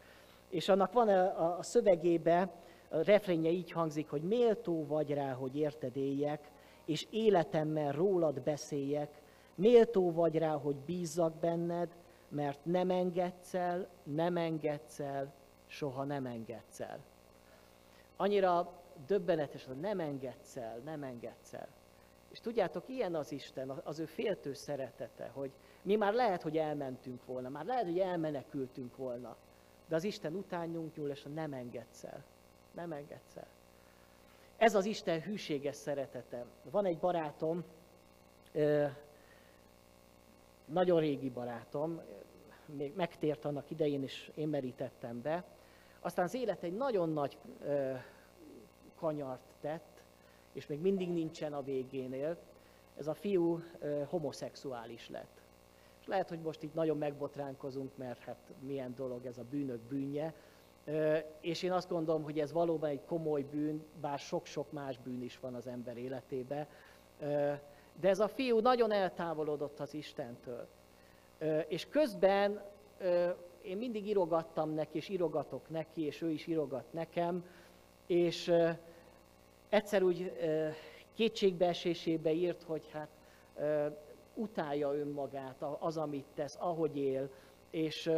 És 0.49 0.69
annak 0.69 0.93
van 0.93 1.09
a, 1.09 1.63
szövegébe, 1.63 2.51
a 2.89 3.03
refrénje 3.03 3.51
így 3.51 3.71
hangzik, 3.71 4.11
hogy 4.11 4.23
méltó 4.23 4.87
vagy 4.87 5.11
rá, 5.11 5.33
hogy 5.33 5.57
érted 5.57 5.97
éljek, 5.97 6.51
és 6.87 7.07
életemmel 7.11 7.93
rólad 7.93 8.41
beszéljek, 8.41 9.21
méltó 9.55 10.13
vagy 10.13 10.39
rá, 10.39 10.53
hogy 10.53 10.77
bízzak 10.77 11.35
benned, 11.35 11.97
mert 12.29 12.65
nem 12.65 12.91
engedsz 12.91 13.55
el, 13.55 13.89
nem 14.03 14.37
engedsz 14.37 15.01
el, 15.01 15.33
soha 15.67 16.05
nem 16.05 16.27
engedsz 16.27 16.81
el. 16.81 16.99
Annyira 18.17 18.73
döbbenetes, 19.07 19.65
hogy 19.65 19.81
nem 19.81 20.01
engedsz 20.01 20.57
el, 20.57 20.79
nem 20.85 21.03
engedsz 21.03 21.53
el. 21.53 21.69
És 22.29 22.41
tudjátok, 22.41 22.89
ilyen 22.89 23.15
az 23.15 23.33
Isten, 23.33 23.71
az 23.71 23.99
ő 23.99 24.05
féltő 24.05 24.53
szeretete, 24.53 25.31
hogy 25.33 25.51
mi 25.83 25.97
már 25.97 26.13
lehet, 26.13 26.43
hogy 26.43 26.57
elmentünk 26.57 27.25
volna, 27.25 27.49
már 27.49 27.65
lehet, 27.65 27.85
hogy 27.85 27.99
elmenekültünk 27.99 28.97
volna, 28.97 29.37
de 29.89 29.95
az 29.95 30.05
Isten 30.05 30.35
utánunk 30.35 30.97
nyúl, 30.97 31.11
és 31.11 31.27
nem 31.35 31.53
engedsz 31.53 32.05
el. 32.05 32.25
Nem 32.73 32.93
engedsz 32.93 33.37
el. 33.37 33.47
Ez 34.57 34.75
az 34.75 34.85
Isten 34.85 35.21
hűséges 35.21 35.77
szeretete. 35.77 36.45
Van 36.71 36.85
egy 36.85 36.99
barátom, 36.99 37.65
nagyon 40.65 41.01
régi 41.01 41.31
barátom, 41.31 42.01
még 42.67 42.95
megtért 42.95 43.45
annak 43.45 43.71
idején, 43.71 44.03
és 44.03 44.31
én 44.35 44.49
merítettem 44.49 45.23
be. 45.23 45.45
Aztán 46.01 46.25
az 46.25 46.35
élet 46.35 46.63
egy 46.63 46.77
nagyon 46.77 47.13
nagy 47.13 47.39
kanyart 48.97 49.41
tett, 49.61 50.03
és 50.53 50.67
még 50.67 50.81
mindig 50.81 51.09
nincsen 51.13 51.53
a 51.53 51.63
végénél. 51.63 52.37
Ez 52.97 53.07
a 53.07 53.15
fiú 53.15 53.63
homoszexuális 54.07 55.09
lett. 55.09 55.41
És 56.01 56.07
lehet, 56.07 56.29
hogy 56.29 56.41
most 56.41 56.63
itt 56.63 56.75
nagyon 56.75 56.99
megbotránkozunk, 56.99 57.97
mert 57.97 58.21
hát 58.21 58.53
milyen 58.61 58.95
dolog 58.95 59.27
ez 59.27 59.39
a 59.39 59.45
bűnök 59.51 59.81
bűnje. 59.81 60.35
És 61.41 61.63
én 61.63 61.73
azt 61.73 61.89
gondolom, 61.89 62.23
hogy 62.23 62.39
ez 62.39 62.53
valóban 62.53 62.91
egy 62.91 63.05
komoly 63.07 63.43
bűn, 63.43 63.85
bár 64.01 64.19
sok-sok 64.19 64.73
más 64.73 64.99
bűn 64.99 65.23
is 65.23 65.39
van 65.39 65.55
az 65.55 65.67
ember 65.67 65.97
életébe. 65.97 66.67
De 68.01 68.09
ez 68.09 68.21
a 68.21 68.29
fiú 68.29 68.59
nagyon 68.59 68.93
eltávolodott 68.93 69.81
az 69.81 69.95
Istentől. 69.95 70.67
És 71.69 71.89
közben 71.89 72.63
én 73.63 73.77
mindig 73.77 74.07
írogattam 74.07 74.71
neki, 74.71 74.97
és 74.97 75.09
írogatok 75.09 75.71
neki, 75.71 76.03
és 76.03 76.23
ő 76.23 76.31
is 76.31 76.47
írogat 76.47 76.93
nekem, 76.93 77.45
és 78.07 78.53
egyszer 79.69 80.03
úgy 80.03 80.33
kétségbeesésébe 81.15 82.33
írt, 82.33 82.63
hogy 82.63 82.89
hát 82.93 83.09
utálja 84.35 84.95
önmagát, 84.95 85.65
az, 85.79 85.97
amit 85.97 86.27
tesz, 86.35 86.57
ahogy 86.61 86.97
él, 86.97 87.29
és, 87.71 88.11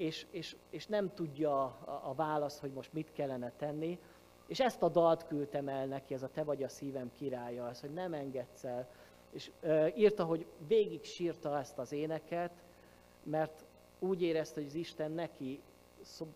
és, 0.00 0.26
és, 0.30 0.56
és 0.70 0.86
nem 0.86 1.14
tudja 1.14 1.62
a, 1.62 2.00
a 2.04 2.14
választ, 2.14 2.60
hogy 2.60 2.72
most 2.72 2.92
mit 2.92 3.12
kellene 3.12 3.52
tenni. 3.56 3.98
És 4.46 4.60
ezt 4.60 4.82
a 4.82 4.88
dalt 4.88 5.26
küldtem 5.26 5.68
el 5.68 5.86
neki, 5.86 6.14
ez 6.14 6.22
a 6.22 6.28
Te 6.28 6.44
vagy 6.44 6.62
a 6.62 6.68
szívem 6.68 7.10
királya, 7.12 7.68
ez, 7.68 7.80
hogy 7.80 7.92
nem 7.92 8.12
engedsz 8.12 8.64
el. 8.64 8.88
És 9.30 9.50
uh, 9.62 9.98
írta, 9.98 10.24
hogy 10.24 10.46
végig 10.66 11.04
sírta 11.04 11.58
ezt 11.58 11.78
az 11.78 11.92
éneket, 11.92 12.52
mert 13.22 13.64
úgy 13.98 14.22
érezte, 14.22 14.60
hogy 14.60 14.68
az 14.68 14.74
Isten 14.74 15.10
neki 15.10 15.60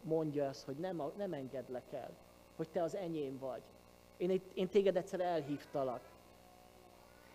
mondja 0.03 0.44
ezt, 0.44 0.64
hogy 0.64 0.77
nem, 0.77 1.03
nem 1.16 1.33
engedlek 1.33 1.92
el, 1.92 2.11
hogy 2.57 2.68
te 2.68 2.83
az 2.83 2.94
enyém 2.94 3.38
vagy. 3.38 3.62
Én, 4.16 4.42
én 4.55 4.68
téged 4.68 4.96
egyszer 4.96 5.20
elhívtalak. 5.20 6.00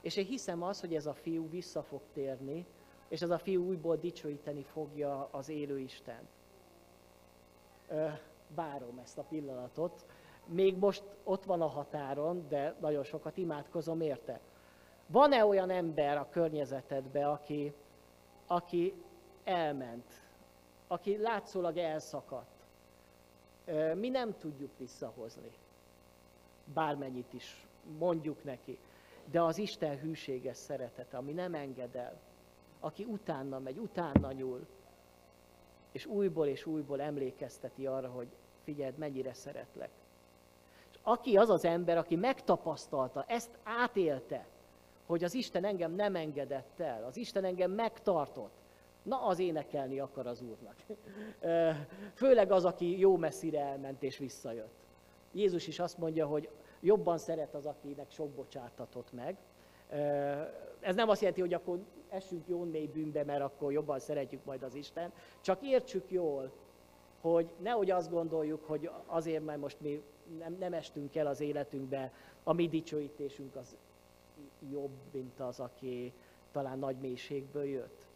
És 0.02 0.16
én 0.16 0.26
hiszem 0.26 0.64
az, 0.64 0.80
hogy 0.80 0.96
ez 0.96 1.06
a 1.06 1.14
fiú 1.14 1.50
vissza 1.50 1.84
fog 1.84 2.02
térni, 2.14 2.66
és 3.10 3.22
ez 3.22 3.30
a 3.30 3.38
fiú 3.38 3.68
újból 3.68 3.96
dicsőíteni 3.96 4.64
fogja 4.64 5.28
az 5.32 5.50
élő 5.50 5.80
Istent. 5.80 6.30
Várom 8.56 9.00
ezt 9.04 9.18
a 9.18 9.24
pillanatot. 9.24 10.06
Még 10.46 10.78
most 10.78 11.04
ott 11.24 11.44
van 11.44 11.62
a 11.62 11.68
határon, 11.68 12.46
de 12.48 12.76
nagyon 12.80 13.04
sokat 13.04 13.38
imádkozom 13.38 14.02
érte. 14.02 14.40
Van-e 15.08 15.46
olyan 15.46 15.70
ember 15.70 16.18
a 16.18 16.30
környezetedbe, 16.30 17.30
aki, 17.30 17.74
aki 18.48 18.94
elment, 19.44 20.22
aki 20.88 21.18
látszólag 21.18 21.78
elszakadt? 21.78 22.66
Mi 23.96 24.10
nem 24.10 24.38
tudjuk 24.38 24.72
visszahozni 24.78 25.52
bármennyit 26.74 27.34
is 27.34 27.66
mondjuk 27.98 28.44
neki. 28.44 28.78
De 29.32 29.42
az 29.42 29.58
Isten 29.58 29.98
hűséges 30.00 30.58
szeretete, 30.58 31.18
ami 31.18 31.32
nem 31.32 31.54
enged 31.54 31.96
el, 31.96 32.20
aki 32.80 33.04
utána 33.04 33.60
megy, 33.60 33.78
utána 33.78 34.32
nyúl, 34.32 34.68
és 35.92 36.06
újból 36.06 36.48
és 36.48 36.66
újból 36.66 37.02
emlékezteti 37.02 37.86
arra, 37.86 38.10
hogy 38.10 38.28
figyeld, 38.64 38.98
mennyire 38.98 39.34
szeretlek. 39.34 39.90
És 40.92 41.00
aki 41.02 41.38
az 41.38 41.50
az 41.50 41.66
ember, 41.66 41.98
aki 41.98 42.16
megtapasztalta, 42.16 43.26
ezt 43.28 43.58
átélte, 43.64 44.48
hogy 45.06 45.24
az 45.24 45.34
Isten 45.34 45.66
engem 45.66 45.92
nem 45.92 46.16
engedett 46.16 46.80
el, 46.80 47.04
az 47.04 47.18
Isten 47.18 47.44
engem 47.44 47.72
megtartott, 47.72 48.54
na 49.04 49.22
az 49.22 49.40
énekelni 49.40 50.00
akar 50.00 50.28
az 50.28 50.42
Úrnak. 50.42 50.76
Főleg 52.22 52.52
az, 52.52 52.66
aki 52.66 53.00
jó 53.00 53.18
messzire 53.18 53.60
elment 53.60 54.04
és 54.04 54.18
visszajött. 54.18 54.74
Jézus 55.32 55.68
is 55.68 55.80
azt 55.80 55.98
mondja, 55.98 56.28
hogy 56.28 56.50
jobban 56.80 57.18
szeret 57.18 57.54
az, 57.56 57.66
akinek 57.66 58.12
sok 58.12 58.30
bocsátatott 58.30 59.12
meg. 59.12 59.38
Ez 60.80 60.96
nem 60.96 61.10
azt 61.10 61.20
jelenti, 61.22 61.42
hogy 61.42 61.54
akkor 61.54 61.80
essünk 62.10 62.48
jó 62.48 62.64
mély 62.64 62.88
bűnbe, 62.88 63.24
mert 63.24 63.42
akkor 63.42 63.72
jobban 63.72 64.00
szeretjük 64.00 64.46
majd 64.46 64.64
az 64.64 64.76
Isten. 64.76 65.12
Csak 65.42 65.62
értsük 65.62 66.12
jól, 66.12 66.52
hogy 67.22 67.50
nehogy 67.58 67.92
azt 67.92 68.10
gondoljuk, 68.10 68.66
hogy 68.66 68.90
azért, 69.06 69.46
mert 69.46 69.60
most 69.60 69.82
mi 69.82 70.02
nem, 70.38 70.56
nem 70.60 70.74
estünk 70.74 71.16
el 71.16 71.28
az 71.28 71.40
életünkbe, 71.40 72.14
a 72.44 72.54
mi 72.54 72.68
dicsőítésünk 72.68 73.56
az 73.56 73.76
jobb, 74.72 74.92
mint 75.12 75.40
az, 75.40 75.60
aki 75.60 76.14
talán 76.52 76.80
nagy 76.80 76.98
mélységből 76.98 77.66
jött. 77.66 78.08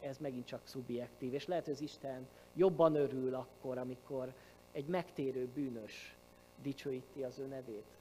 Ez 0.00 0.18
megint 0.18 0.46
csak 0.46 0.60
szubjektív, 0.64 1.34
és 1.34 1.46
lehet, 1.46 1.64
hogy 1.64 1.74
az 1.74 1.80
Isten 1.80 2.28
jobban 2.54 2.94
örül 2.94 3.34
akkor, 3.34 3.78
amikor 3.78 4.32
egy 4.72 4.86
megtérő 4.86 5.48
bűnös 5.54 6.16
dicsőíti 6.62 7.22
az 7.22 7.38
ő 7.38 7.46
nevét. 7.46 7.96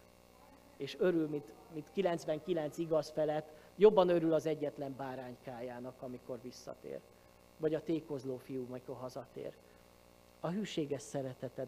És 0.78 0.96
örül, 1.00 1.28
mint, 1.28 1.52
mint 1.74 1.92
99 1.92 2.78
igaz 2.78 3.10
felett, 3.10 3.54
jobban 3.82 4.10
örül 4.10 4.34
az 4.34 4.46
egyetlen 4.46 4.96
báránykájának, 4.98 6.02
amikor 6.02 6.40
visszatér. 6.42 7.00
Vagy 7.58 7.74
a 7.74 7.84
tékozló 7.84 8.38
fiú, 8.38 8.66
amikor 8.70 8.96
hazatér. 8.96 9.54
A 10.40 10.50
hűséges 10.50 11.02
szereteted. 11.02 11.68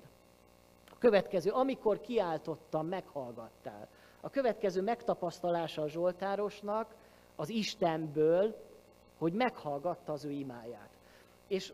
A 0.91 0.97
következő, 0.97 1.51
amikor 1.51 2.01
kiáltottam, 2.01 2.87
meghallgattál. 2.87 3.87
A 4.21 4.29
következő 4.29 4.81
megtapasztalása 4.81 5.81
a 5.81 5.87
Zsoltárosnak 5.87 6.95
az 7.35 7.49
Istenből, 7.49 8.55
hogy 9.17 9.33
meghallgatta 9.33 10.13
az 10.13 10.25
ő 10.25 10.31
imáját. 10.31 10.89
És 11.47 11.73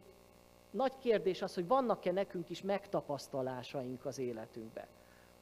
nagy 0.71 0.93
kérdés 0.99 1.41
az, 1.41 1.53
hogy 1.53 1.67
vannak-e 1.67 2.11
nekünk 2.11 2.49
is 2.49 2.61
megtapasztalásaink 2.61 4.05
az 4.05 4.19
életünkben. 4.19 4.87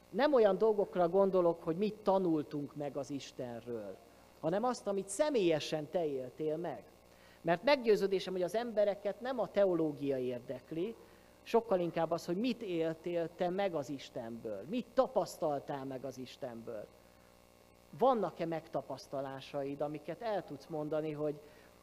Nem 0.09 0.33
olyan 0.33 0.57
dolgokra 0.57 1.09
gondolok, 1.09 1.63
hogy 1.63 1.77
mit 1.77 1.95
tanultunk 1.95 2.75
meg 2.75 2.97
az 2.97 3.09
Istenről, 3.09 3.97
hanem 4.39 4.63
azt, 4.63 4.87
amit 4.87 5.07
személyesen 5.07 5.89
te 5.89 6.05
éltél 6.05 6.57
meg. 6.57 6.83
Mert 7.41 7.63
meggyőződésem, 7.63 8.33
hogy 8.33 8.41
az 8.41 8.55
embereket 8.55 9.21
nem 9.21 9.39
a 9.39 9.51
teológia 9.51 10.17
érdekli, 10.17 10.95
sokkal 11.43 11.79
inkább 11.79 12.11
az, 12.11 12.25
hogy 12.25 12.37
mit 12.37 12.61
éltél 12.61 13.29
te 13.35 13.49
meg 13.49 13.75
az 13.75 13.89
Istenből, 13.89 14.63
mit 14.69 14.85
tapasztaltál 14.93 15.85
meg 15.85 16.05
az 16.05 16.17
Istenből. 16.17 16.85
Vannak-e 17.97 18.45
megtapasztalásaid, 18.45 19.81
amiket 19.81 20.21
el 20.21 20.45
tudsz 20.45 20.65
mondani, 20.65 21.11
hogy, 21.11 21.39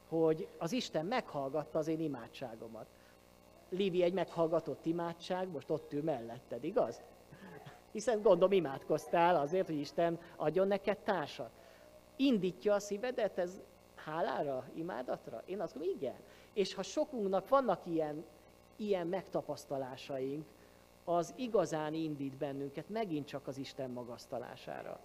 hogy 0.09 0.49
az 0.59 0.73
Isten 0.73 1.07
meghallgatta 1.07 1.79
az 1.79 1.89
én 1.89 2.01
imádságomat. 2.01 2.87
Lívi 3.69 4.03
egy 4.03 4.13
meghallgatott 4.13 4.87
imádság, 4.87 5.49
most 5.49 5.71
ott 5.71 5.93
ül 5.93 6.03
melletted, 6.03 6.65
igaz? 6.65 7.03
Hiszen 7.93 8.23
gondolom 8.23 8.53
imádkoztál 8.53 9.37
azért, 9.37 9.67
hogy 9.67 9.79
Isten 9.79 10.19
adjon 10.37 10.67
neked 10.67 10.99
társat. 10.99 11.51
Indítja 12.17 12.75
a 12.75 12.79
szívedet 12.79 13.39
ez 13.39 13.61
hálára, 13.95 14.65
imádatra? 14.75 15.43
Én 15.45 15.61
azt 15.61 15.75
mondom, 15.75 15.95
igen. 15.95 16.17
És 16.53 16.75
ha 16.75 16.83
sokunknak 16.83 17.49
vannak 17.49 17.87
ilyen, 17.87 18.25
ilyen 18.77 19.07
megtapasztalásaink, 19.07 20.47
az 21.05 21.35
igazán 21.37 21.95
indít 21.95 22.37
bennünket 22.37 22.89
megint 22.89 23.27
csak 23.27 23.47
az 23.47 23.59
Isten 23.59 23.91
magasztalására. 23.91 25.01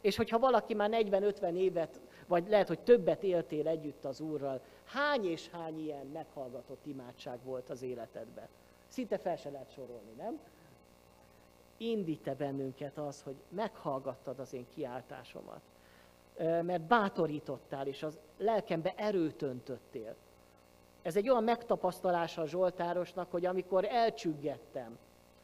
És 0.00 0.16
hogyha 0.16 0.38
valaki 0.38 0.74
már 0.74 0.90
40-50 0.92 1.54
évet, 1.54 2.00
vagy 2.26 2.48
lehet, 2.48 2.68
hogy 2.68 2.80
többet 2.80 3.22
éltél 3.22 3.68
együtt 3.68 4.04
az 4.04 4.20
Úrral, 4.20 4.60
hány 4.84 5.24
és 5.24 5.48
hány 5.48 5.78
ilyen 5.78 6.06
meghallgatott 6.06 6.86
imádság 6.86 7.38
volt 7.44 7.70
az 7.70 7.82
életedben? 7.82 8.48
Szinte 8.86 9.18
fel 9.18 9.36
se 9.36 9.50
lehet 9.50 9.72
sorolni, 9.72 10.12
nem? 10.16 10.40
indít-e 11.80 12.34
bennünket 12.34 12.98
az, 12.98 13.22
hogy 13.22 13.36
meghallgattad 13.48 14.38
az 14.38 14.52
én 14.52 14.66
kiáltásomat. 14.74 15.60
Mert 16.40 16.80
bátorítottál, 16.80 17.86
és 17.86 18.02
az 18.02 18.18
lelkembe 18.38 18.94
erőt 18.96 19.42
öntöttél. 19.42 20.16
Ez 21.02 21.16
egy 21.16 21.28
olyan 21.28 21.44
megtapasztalása 21.44 22.42
a 22.42 22.46
Zsoltárosnak, 22.46 23.30
hogy 23.30 23.46
amikor 23.46 23.84
elcsüggettem, 23.84 24.98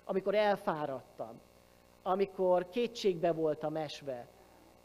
amikor 0.04 0.34
elfáradtam, 0.34 1.40
amikor 2.02 2.68
kétségbe 2.68 3.32
voltam 3.32 3.76
esve, 3.76 4.26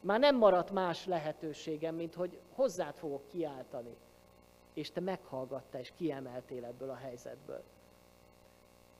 már 0.01 0.19
nem 0.19 0.37
maradt 0.37 0.71
más 0.71 1.05
lehetőségem, 1.05 1.95
mint 1.95 2.15
hogy 2.15 2.39
hozzád 2.55 2.95
fogok 2.95 3.27
kiáltani. 3.27 3.95
És 4.73 4.91
te 4.91 4.99
meghallgattál 4.99 5.81
és 5.81 5.93
kiemeltél 5.95 6.65
ebből 6.65 6.89
a 6.89 6.95
helyzetből. 6.95 7.63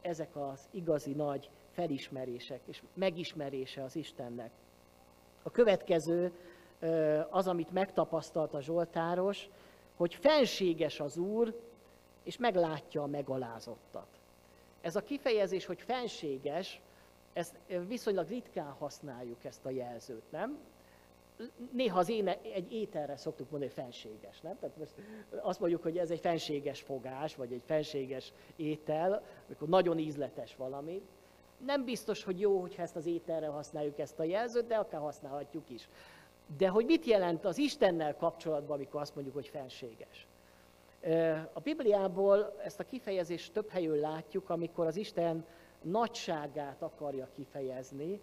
Ezek 0.02 0.36
az 0.36 0.68
igazi 0.72 1.14
nagy 1.14 1.50
felismerések 1.72 2.60
és 2.66 2.84
megismerése 2.94 3.84
az 3.84 3.96
Istennek. 3.96 4.52
A 5.44 5.52
következő 5.52 6.32
az, 7.30 7.48
amit 7.48 7.72
megtapasztalt 7.72 8.54
a 8.54 8.62
Zsoltáros, 8.62 9.50
hogy 9.96 10.16
fenséges 10.16 11.00
az 11.00 11.18
Úr, 11.18 11.60
és 12.24 12.38
meglátja 12.38 13.04
a 13.04 13.08
megalázottat. 13.08 14.08
Ez 14.82 14.96
a 14.96 15.02
kifejezés, 15.02 15.66
hogy 15.66 15.82
fenséges, 15.82 16.82
ezt 17.34 17.56
viszonylag 17.88 18.28
ritkán 18.28 18.72
használjuk 18.72 19.44
ezt 19.44 19.66
a 19.66 19.70
jelzőt, 19.70 20.32
nem? 20.32 20.58
Néha 21.72 22.00
az 22.00 22.10
éne, 22.10 22.38
egy 22.42 22.74
ételre 22.74 23.18
szoktuk 23.18 23.50
mondani, 23.50 23.72
hogy 23.74 23.84
fenséges, 23.84 24.42
nem? 24.42 24.60
Tehát 24.60 24.78
most 24.78 24.94
azt 25.42 25.60
mondjuk, 25.60 25.84
hogy 25.84 25.98
ez 25.98 26.12
egy 26.12 26.20
fenséges 26.20 26.82
fogás, 26.82 27.36
vagy 27.36 27.54
egy 27.54 27.64
fenséges 27.66 28.34
étel, 28.56 29.24
amikor 29.48 29.68
nagyon 29.68 29.98
ízletes 29.98 30.56
valami. 30.56 31.02
Nem 31.66 31.84
biztos, 31.84 32.24
hogy 32.24 32.40
jó, 32.40 32.60
hogyha 32.60 32.82
ezt 32.82 32.96
az 32.96 33.06
ételre 33.06 33.48
használjuk 33.48 34.00
ezt 34.00 34.20
a 34.20 34.24
jelzőt, 34.24 34.68
de 34.68 34.76
akár 34.76 35.02
használhatjuk 35.02 35.70
is. 35.70 35.88
De 36.58 36.68
hogy 36.68 36.86
mit 36.86 37.06
jelent 37.06 37.46
az 37.46 37.58
Istennel 37.58 38.16
kapcsolatban, 38.16 38.76
amikor 38.76 39.02
azt 39.02 39.16
mondjuk, 39.16 39.36
hogy 39.36 39.48
fenséges? 39.48 40.28
A 41.54 41.60
Bibliából 41.60 42.56
ezt 42.64 42.80
a 42.80 42.84
kifejezést 42.84 43.54
több 43.54 43.70
helyről 43.70 44.00
látjuk, 44.00 44.50
amikor 44.50 44.86
az 44.86 44.96
Isten 44.96 45.46
nagyságát 45.82 46.82
akarja 46.82 47.28
kifejezni, 47.36 48.22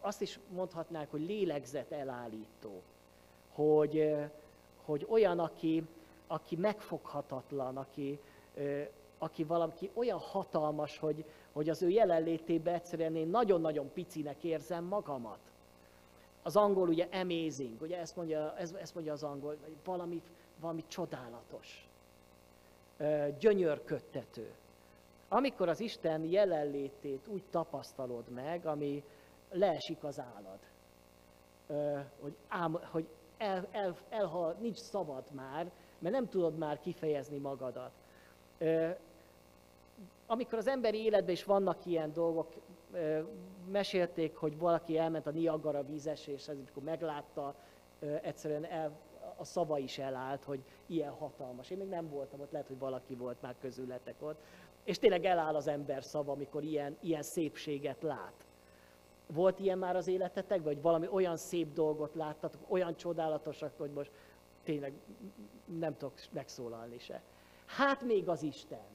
azt 0.00 0.20
is 0.20 0.38
mondhatnánk, 0.48 1.10
hogy 1.10 1.20
lélegzet 1.20 1.92
elállító, 1.92 2.82
hogy, 3.52 4.14
hogy 4.84 5.06
olyan, 5.08 5.38
aki, 5.38 5.84
aki 6.26 6.56
megfoghatatlan, 6.56 7.76
aki, 7.76 8.20
aki 9.18 9.44
valaki 9.44 9.90
olyan 9.94 10.18
hatalmas, 10.18 10.98
hogy, 10.98 11.24
hogy 11.52 11.68
az 11.68 11.82
ő 11.82 11.88
jelenlétében 11.88 12.74
egyszerűen 12.74 13.16
én 13.16 13.28
nagyon-nagyon 13.28 13.90
picinek 13.92 14.44
érzem 14.44 14.84
magamat. 14.84 15.49
Az 16.42 16.56
angol 16.56 16.88
ugye 16.88 17.08
amazing, 17.12 17.82
ugye 17.82 17.98
ezt 17.98 18.16
mondja, 18.16 18.56
ezt, 18.56 18.74
ezt 18.74 18.94
mondja 18.94 19.12
az 19.12 19.22
angol, 19.22 19.56
valami, 19.84 20.22
valami 20.60 20.84
csodálatos, 20.88 21.88
gyönyörködtető. 23.38 24.52
Amikor 25.28 25.68
az 25.68 25.80
Isten 25.80 26.24
jelenlétét 26.24 27.26
úgy 27.28 27.42
tapasztalod 27.50 28.28
meg, 28.28 28.66
ami 28.66 29.02
leesik 29.50 30.04
az 30.04 30.20
állad, 30.20 30.58
hogy, 32.20 32.36
ám, 32.48 32.78
hogy 32.90 33.08
el, 33.38 33.68
el, 33.70 33.96
elhal, 34.08 34.56
nincs 34.60 34.76
szabad 34.76 35.24
már, 35.32 35.70
mert 35.98 36.14
nem 36.14 36.28
tudod 36.28 36.58
már 36.58 36.80
kifejezni 36.80 37.38
magadat. 37.38 37.92
Amikor 40.26 40.58
az 40.58 40.66
emberi 40.66 41.04
életben 41.04 41.34
is 41.34 41.44
vannak 41.44 41.86
ilyen 41.86 42.12
dolgok, 42.12 42.52
mesélték, 43.70 44.36
hogy 44.36 44.58
valaki 44.58 44.98
elment 44.98 45.26
a 45.26 45.30
Niagara 45.30 45.84
vízeséshez, 45.84 46.54
és 46.54 46.60
amikor 46.60 46.82
meglátta, 46.82 47.54
egyszerűen 48.22 48.64
el, 48.64 48.98
a 49.36 49.44
szava 49.44 49.78
is 49.78 49.98
elállt, 49.98 50.44
hogy 50.44 50.60
ilyen 50.86 51.10
hatalmas. 51.10 51.70
Én 51.70 51.78
még 51.78 51.88
nem 51.88 52.08
voltam 52.08 52.40
ott, 52.40 52.50
lehet, 52.50 52.66
hogy 52.66 52.78
valaki 52.78 53.14
volt 53.14 53.42
már 53.42 53.54
közületek 53.60 54.14
ott. 54.18 54.40
És 54.84 54.98
tényleg 54.98 55.24
eláll 55.24 55.54
az 55.54 55.66
ember 55.66 56.04
szava, 56.04 56.32
amikor 56.32 56.62
ilyen, 56.62 56.96
ilyen 57.00 57.22
szépséget 57.22 58.02
lát. 58.02 58.46
Volt 59.26 59.58
ilyen 59.58 59.78
már 59.78 59.96
az 59.96 60.06
életetek, 60.06 60.62
vagy 60.62 60.82
valami 60.82 61.08
olyan 61.08 61.36
szép 61.36 61.72
dolgot 61.72 62.14
láttatok, 62.14 62.60
olyan 62.68 62.96
csodálatosak, 62.96 63.72
hogy 63.76 63.90
most 63.90 64.10
tényleg 64.62 64.92
nem 65.78 65.96
tudok 65.96 66.14
megszólalni 66.30 66.98
se. 66.98 67.22
Hát 67.66 68.02
még 68.02 68.28
az 68.28 68.42
Isten. 68.42 68.86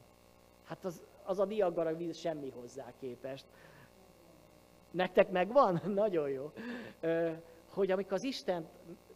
Hát 0.63 0.85
az, 0.85 1.03
az 1.23 1.39
a 1.39 1.45
Niagara 1.45 1.95
víz 1.95 2.17
semmi 2.17 2.49
hozzá 2.49 2.93
képest. 2.99 3.45
Nektek 4.95 5.31
megvan? 5.31 5.81
Nagyon 6.03 6.29
jó. 6.29 6.51
Hogy 7.69 7.91
amikor 7.91 8.13
az 8.13 8.23
Isten 8.23 8.67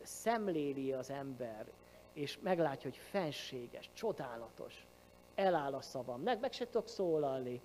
szemléli 0.01 0.93
az 0.93 1.09
ember, 1.09 1.65
és 2.13 2.39
meglátja, 2.41 2.89
hogy 2.89 2.99
fenséges, 2.99 3.89
csodálatos, 3.93 4.87
eláll 5.35 5.73
a 5.73 5.81
szavam, 5.81 6.21
meg, 6.21 6.39
meg 6.39 6.51
se 6.51 6.65
tudok 6.65 6.87
szólalni, 6.87 7.61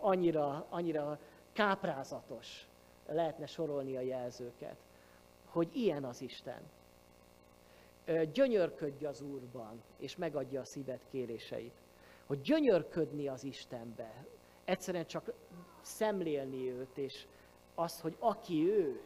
annyira, 0.00 0.66
annyira 0.68 1.18
káprázatos, 1.52 2.66
lehetne 3.06 3.46
sorolni 3.46 3.96
a 3.96 4.00
jelzőket, 4.00 4.76
hogy 5.44 5.76
ilyen 5.76 6.04
az 6.04 6.20
Isten. 6.20 6.60
Gyönyörködj 8.32 9.04
az 9.04 9.20
Úrban, 9.20 9.82
és 9.96 10.16
megadja 10.16 10.60
a 10.60 10.64
szíved 10.64 11.00
kéréseit. 11.10 11.74
Hogy 12.26 12.40
gyönyörködni 12.40 13.28
az 13.28 13.44
Istenbe, 13.44 14.24
egyszerűen 14.64 15.06
csak 15.06 15.32
szemlélni 15.82 16.70
őt, 16.70 16.98
és 16.98 17.26
az, 17.74 18.00
hogy 18.00 18.16
aki 18.18 18.68
ő, 18.70 19.00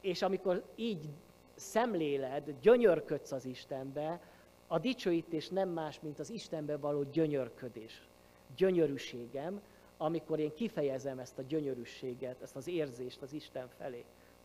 és 0.00 0.22
amikor 0.22 0.62
így 0.74 1.08
szemléled, 1.54 2.54
gyönyörködsz 2.60 3.32
az 3.32 3.44
Istenbe, 3.44 4.20
a 4.66 4.78
dicsőítés 4.78 5.48
nem 5.48 5.68
más, 5.68 6.00
mint 6.00 6.18
az 6.18 6.30
Istenbe 6.30 6.76
való 6.76 7.02
gyönyörködés, 7.02 8.08
gyönyörűségem, 8.56 9.60
amikor 9.96 10.38
én 10.38 10.54
kifejezem 10.54 11.18
ezt 11.18 11.38
a 11.38 11.42
gyönyörűséget, 11.42 12.42
ezt 12.42 12.56
az 12.56 12.68
érzést 12.68 13.22
az 13.22 13.32
Isten 13.32 13.68
felé, 13.78 14.04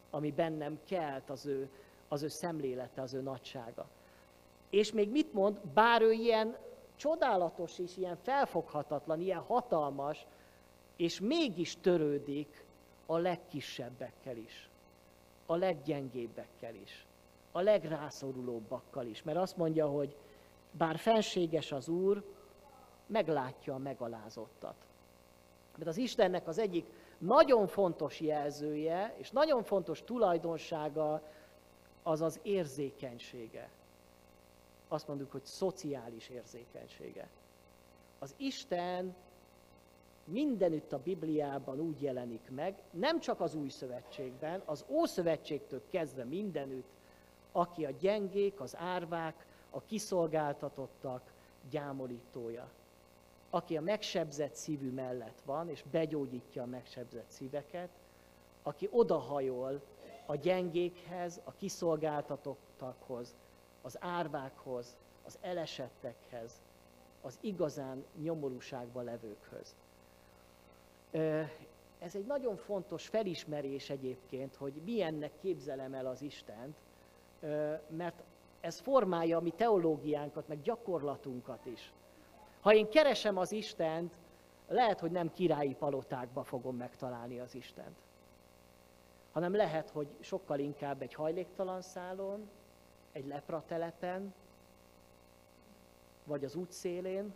ami 0.10 0.32
bennem 0.32 0.80
kelt 0.88 1.30
az 1.30 1.45
ő, 1.45 1.69
az 2.08 2.24
ő 2.24 2.28
szemlélete, 2.28 3.02
az 3.02 3.13
ő 3.13 3.22
nagysága. 3.22 3.88
És 4.69 4.91
még 4.91 5.10
mit 5.10 5.34
mond, 5.34 5.60
bár 5.74 6.02
ő 6.02 6.12
ilyen 6.12 6.58
csodálatos 6.95 7.80
és 7.80 7.98
ilyen 7.98 8.15
felfoghatatlan, 8.15 9.22
ilyen 9.22 9.39
hatalmas, 9.39 10.26
és 11.00 11.20
mégis 11.20 11.78
törődik 11.82 12.66
a 13.06 13.18
legkisebbekkel 13.18 14.38
is, 14.38 14.70
a 15.46 15.56
leggyengébbekkel 15.56 16.76
is, 16.76 17.06
a 17.52 17.62
legrászorulóbbakkal 17.62 19.06
is. 19.06 19.24
Mert 19.24 19.38
azt 19.38 19.58
mondja, 19.58 19.88
hogy 19.88 20.16
bár 20.72 20.98
fenséges 20.98 21.72
az 21.72 21.88
Úr, 21.88 22.24
meglátja 23.06 23.74
a 23.74 23.78
megalázottat. 23.78 24.76
Mert 25.76 25.90
az 25.90 25.98
Istennek 25.98 26.48
az 26.48 26.58
egyik 26.58 26.86
nagyon 27.18 27.68
fontos 27.68 28.20
jelzője, 28.20 29.16
és 29.18 29.32
nagyon 29.32 29.64
fontos 29.64 30.04
tulajdonsága 30.04 31.22
az 32.04 32.22
az 32.22 32.40
érzékenysége. 32.44 33.70
Azt 34.88 35.08
mondjuk, 35.08 35.32
hogy 35.32 35.46
szociális 35.46 36.30
érzékenysége. 36.30 37.28
Az 38.20 38.34
Isten 38.38 39.16
mindenütt 40.32 40.94
a 40.94 41.00
Bibliában 41.04 41.80
úgy 41.80 42.02
jelenik 42.02 42.50
meg, 42.50 42.82
nem 42.92 43.20
csak 43.20 43.42
az 43.42 43.56
új 43.56 43.70
szövetségben, 43.70 44.62
az 44.65 44.86
Ószövetségtől 44.88 45.82
kezdve 45.89 46.24
mindenütt, 46.24 46.89
aki 47.52 47.86
a 47.86 47.92
gyengék, 48.00 48.60
az 48.60 48.76
árvák, 48.78 49.46
a 49.70 49.82
kiszolgáltatottak 49.82 51.22
gyámolítója 51.70 52.70
aki 53.50 53.78
a 53.78 53.82
megsebzett 53.82 54.56
szívű 54.56 54.92
mellett 54.92 55.42
van, 55.46 55.70
és 55.70 55.84
begyógyítja 55.92 56.63
a 56.63 56.65
megsebzett 56.65 57.30
szíveket, 57.30 57.89
aki 58.63 58.88
odahajol 58.92 59.82
a 60.26 60.36
gyengékhez, 60.36 61.42
a 61.44 61.52
kiszolgáltatottakhoz, 61.52 63.36
az 63.82 63.98
árvákhoz, 64.00 64.98
az 65.26 65.38
elesettekhez, 65.42 66.62
az 67.22 67.38
igazán 67.42 68.06
nyomorúságban 68.22 69.04
levőkhöz. 69.04 69.75
Ez 72.00 72.16
egy 72.16 72.26
nagyon 72.26 72.56
fontos 72.56 73.08
felismerés 73.08 73.90
egyébként, 73.90 74.56
hogy 74.56 74.74
milyennek 74.86 75.32
képzelem 75.42 75.94
el 75.94 76.06
az 76.06 76.22
Istent, 76.22 76.76
mert 77.88 78.24
ez 78.62 78.80
formálja 78.80 79.38
a 79.38 79.42
mi 79.42 79.52
teológiánkat, 79.52 80.48
meg 80.48 80.62
gyakorlatunkat 80.62 81.66
is. 81.66 81.94
Ha 82.62 82.74
én 82.74 82.90
keresem 82.90 83.38
az 83.38 83.52
Istent, 83.52 84.14
lehet, 84.68 85.00
hogy 85.00 85.12
nem 85.12 85.32
királyi 85.32 85.76
palotákba 85.76 86.44
fogom 86.44 86.76
megtalálni 86.76 87.40
az 87.40 87.56
Istent, 87.56 87.98
hanem 89.32 89.56
lehet, 89.56 89.90
hogy 89.90 90.08
sokkal 90.20 90.60
inkább 90.60 91.02
egy 91.02 91.14
hajléktalan 91.14 91.82
szálon, 91.82 92.50
egy 93.12 93.26
lepratelepen, 93.26 94.34
vagy 96.24 96.44
az 96.44 96.56
útszélén, 96.56 97.34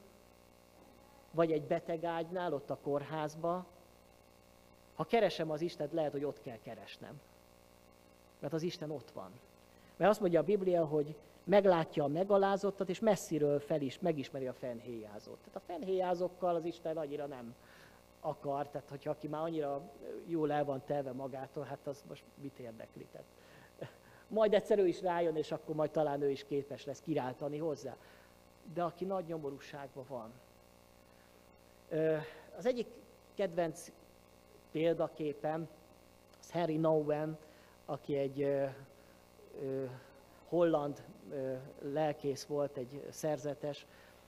vagy 1.33 1.51
egy 1.51 1.63
betegágynál, 1.63 2.53
ott 2.53 2.69
a 2.69 2.77
kórházba. 2.81 3.65
Ha 4.95 5.03
keresem 5.03 5.51
az 5.51 5.61
Istent, 5.61 5.93
lehet, 5.93 6.11
hogy 6.11 6.23
ott 6.23 6.41
kell 6.41 6.59
keresnem. 6.61 7.21
Mert 8.39 8.53
az 8.53 8.61
Isten 8.61 8.91
ott 8.91 9.11
van. 9.11 9.31
Mert 9.95 10.11
azt 10.11 10.19
mondja 10.19 10.39
a 10.39 10.43
Biblia, 10.43 10.85
hogy 10.85 11.15
meglátja 11.43 12.03
a 12.03 12.07
megalázottat, 12.07 12.89
és 12.89 12.99
messziről 12.99 13.59
fel 13.59 13.81
is 13.81 13.99
megismeri 13.99 14.47
a 14.47 14.53
fenhéjázót. 14.53 15.37
Tehát 15.37 15.55
a 15.55 15.73
fenhéjázókkal 15.73 16.55
az 16.55 16.65
Isten 16.65 16.97
annyira 16.97 17.25
nem 17.25 17.55
akar, 18.19 18.67
tehát 18.67 18.89
hogyha 18.89 19.09
aki 19.09 19.27
már 19.27 19.41
annyira 19.41 19.81
jól 20.25 20.51
el 20.51 20.65
van 20.65 20.81
telve 20.85 21.11
magától, 21.11 21.63
hát 21.63 21.87
az 21.87 22.03
most 22.07 22.23
mit 22.41 22.59
érdekli. 22.59 23.07
Tehát, 23.11 23.27
majd 24.27 24.53
egyszer 24.53 24.79
ő 24.79 24.87
is 24.87 25.01
rájön, 25.01 25.35
és 25.35 25.51
akkor 25.51 25.75
majd 25.75 25.91
talán 25.91 26.21
ő 26.21 26.29
is 26.29 26.45
képes 26.45 26.85
lesz 26.85 27.01
királtani 27.01 27.57
hozzá. 27.57 27.95
De 28.73 28.83
aki 28.83 29.05
nagy 29.05 29.25
nyomorúságban 29.25 30.05
van. 30.07 30.31
Az 32.57 32.65
egyik 32.65 32.87
kedvenc 33.35 33.91
példaképem, 34.71 35.67
az 36.39 36.51
Harry 36.51 36.77
Nowen, 36.77 37.37
aki 37.85 38.15
egy 38.17 38.57
holland 40.47 41.03
lelkész 41.81 42.45
volt, 42.45 42.77
egy 42.77 43.03
szerzetes, 43.09 43.85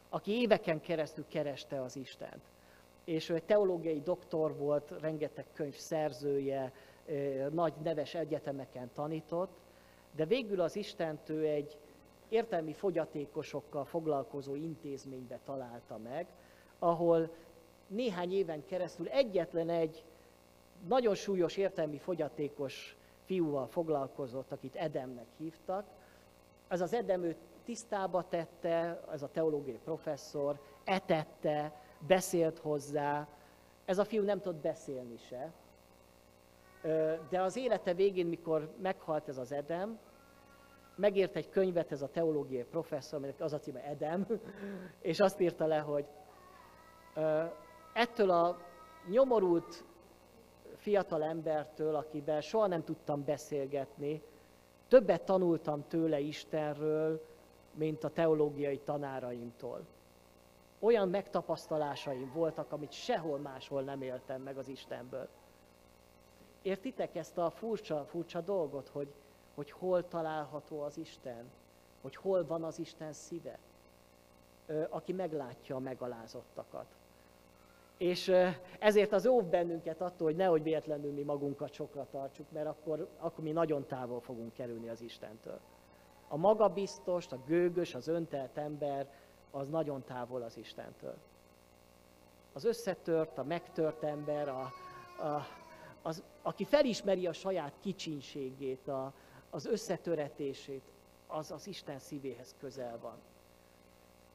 aki 0.10 0.32
éveken 0.32 0.82
keresztül 0.82 1.26
kereste 1.28 1.82
az 1.82 1.95
Istent. 1.95 2.41
És 3.03 3.30
ő 3.30 3.36
egy 3.36 3.43
teológiai 3.43 4.01
doktor 4.01 4.58
volt, 4.58 4.93
rengeteg 4.99 5.45
könyv 5.53 5.76
szerzője, 5.76 6.72
nagy 7.51 7.74
neves 7.84 8.16
egyetemeken 8.16 8.89
tanított, 8.93 9.58
de 10.16 10.26
végül 10.26 10.62
az 10.62 10.76
Istent 10.76 11.30
ő 11.30 11.45
egy 11.45 11.78
értelmi 12.30 12.74
fogyatékosokkal 12.74 13.86
foglalkozó 13.86 14.56
intézménybe 14.56 15.39
találta 15.45 15.97
meg, 15.97 16.28
ahol 16.80 17.30
néhány 17.88 18.33
éven 18.33 18.65
keresztül 18.65 19.07
egyetlen 19.07 19.69
egy 19.69 20.03
nagyon 20.88 21.15
súlyos 21.15 21.57
értelmi 21.57 21.97
fogyatékos 21.97 22.97
fiúval 23.25 23.67
foglalkozott, 23.67 24.51
akit 24.51 24.75
Edemnek 24.75 25.27
hívtak. 25.38 25.86
Ez 26.67 26.81
az 26.81 26.93
Edem 26.93 27.23
őt 27.23 27.38
tisztába 27.63 28.27
tette, 28.29 29.01
ez 29.11 29.23
a 29.23 29.29
teológiai 29.31 29.79
professzor, 29.83 30.59
etette, 30.83 31.81
beszélt 32.07 32.59
hozzá. 32.59 33.27
Ez 33.86 33.97
a 33.97 34.05
fiú 34.05 34.23
nem 34.23 34.41
tudott 34.41 34.61
beszélni 34.61 35.17
se. 35.17 35.51
De 37.29 37.41
az 37.41 37.55
élete 37.55 37.93
végén, 37.93 38.25
mikor 38.25 38.73
meghalt 38.81 39.27
ez 39.27 39.38
az 39.38 39.51
Edem, 39.51 39.99
megírt 40.95 41.36
egy 41.36 41.49
könyvet 41.49 41.91
ez 41.91 42.01
a 42.01 42.09
teológiai 42.09 42.63
professzor, 42.63 43.17
aminek 43.17 43.41
az 43.41 43.53
a 43.53 43.59
címe 43.59 43.83
Edem, 43.83 44.27
és 45.01 45.19
azt 45.19 45.39
írta 45.39 45.65
le, 45.65 45.77
hogy 45.79 46.05
ettől 47.96 48.30
a 48.30 48.58
nyomorult 49.08 49.84
fiatal 50.76 51.24
embertől, 51.24 51.96
akivel 51.96 52.41
soha 52.41 52.68
nem 52.68 52.84
tudtam 52.84 53.26
beszélgetni, 53.26 54.22
többet 54.88 55.22
tanultam 55.22 55.88
tőle 55.88 56.20
Istenről, 56.20 57.26
mint 57.74 58.04
a 58.04 58.10
teológiai 58.10 58.80
tanáraimtól. 58.80 59.86
Olyan 60.80 61.10
megtapasztalásaim 61.10 62.32
voltak, 62.34 62.72
amit 62.72 62.91
sehol 62.91 63.38
máshol 63.38 63.82
nem 63.82 64.02
éltem 64.02 64.41
meg 64.41 64.58
az 64.58 64.68
Istenből. 64.68 65.28
Értitek 66.62 67.16
ezt 67.16 67.38
a 67.38 67.50
furcsa, 67.50 68.06
furcsa 68.06 68.41
dolgot, 68.41 68.89
hogy, 68.89 69.14
hogy 69.54 69.72
hol 69.72 70.08
található 70.08 70.82
az 70.82 70.98
Isten? 70.98 71.52
Hogy 72.02 72.16
hol 72.16 72.46
van 72.46 72.64
az 72.64 72.80
Isten 72.80 73.14
szíve? 73.14 73.60
Aki 74.89 75.14
meglátja 75.14 75.76
a 75.76 75.80
megalázottakat. 75.80 76.86
És 77.98 78.32
ezért 78.80 79.12
az 79.12 79.26
óv 79.26 79.43
bennünket 79.43 80.02
attól, 80.02 80.28
hogy 80.28 80.36
nehogy 80.36 80.64
véletlenül 80.64 81.12
mi 81.12 81.24
magunkat 81.24 81.74
sokra 81.74 82.08
tartsuk, 82.12 82.52
mert 82.52 82.68
akkor, 82.68 83.10
akkor 83.18 83.43
mi 83.43 83.52
nagyon 83.52 83.86
távol 83.86 84.20
fogunk 84.20 84.54
kerülni 84.54 84.89
az 84.89 85.02
Istentől. 85.02 85.60
A 86.28 86.38
magabiztos, 86.38 87.32
a 87.32 87.39
gőgös, 87.46 87.96
az 87.96 88.08
öntelt 88.08 88.58
ember, 88.58 89.10
az 89.52 89.70
nagyon 89.70 90.04
távol 90.04 90.41
az 90.41 90.58
Istentől. 90.58 91.16
Az 92.54 92.66
összetört, 92.66 93.38
a 93.38 93.43
megtört 93.43 94.04
ember, 94.04 94.50
a, 94.50 94.62
a, 95.26 95.48
az, 96.02 96.24
aki 96.41 96.64
felismeri 96.64 97.28
a 97.28 97.34
saját 97.34 97.74
kicsinségét, 97.80 98.88
a, 98.88 99.14
az 99.50 99.66
összetöretését, 99.66 100.84
az 101.28 101.52
az 101.52 101.68
Isten 101.68 102.00
szívéhez 102.00 102.56
közel 102.60 103.00
van. 103.02 103.18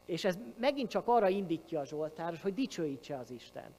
És 0.04 0.24
ez 0.24 0.38
megint 0.58 0.88
csak 0.88 1.08
arra 1.08 1.28
indítja 1.28 1.80
a 1.80 1.84
Zsoltáros, 1.84 2.42
hogy 2.42 2.54
dicsőítse 2.54 3.18
az 3.18 3.30
Istent. 3.30 3.74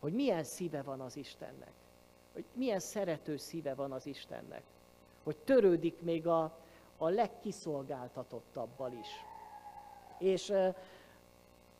Hogy 0.00 0.12
milyen 0.12 0.44
szíve 0.44 0.82
van 0.82 1.00
az 1.00 1.16
Istennek. 1.16 1.72
Hogy 2.32 2.44
milyen 2.52 2.78
szerető 2.78 3.36
szíve 3.36 3.74
van 3.74 3.92
az 3.92 4.06
Istennek. 4.06 4.62
Hogy 5.22 5.36
törődik 5.36 6.00
még 6.00 6.26
a, 6.26 6.58
a 6.96 7.08
legkiszolgáltatottabbal 7.08 8.92
is. 8.92 9.08
És 10.18 10.52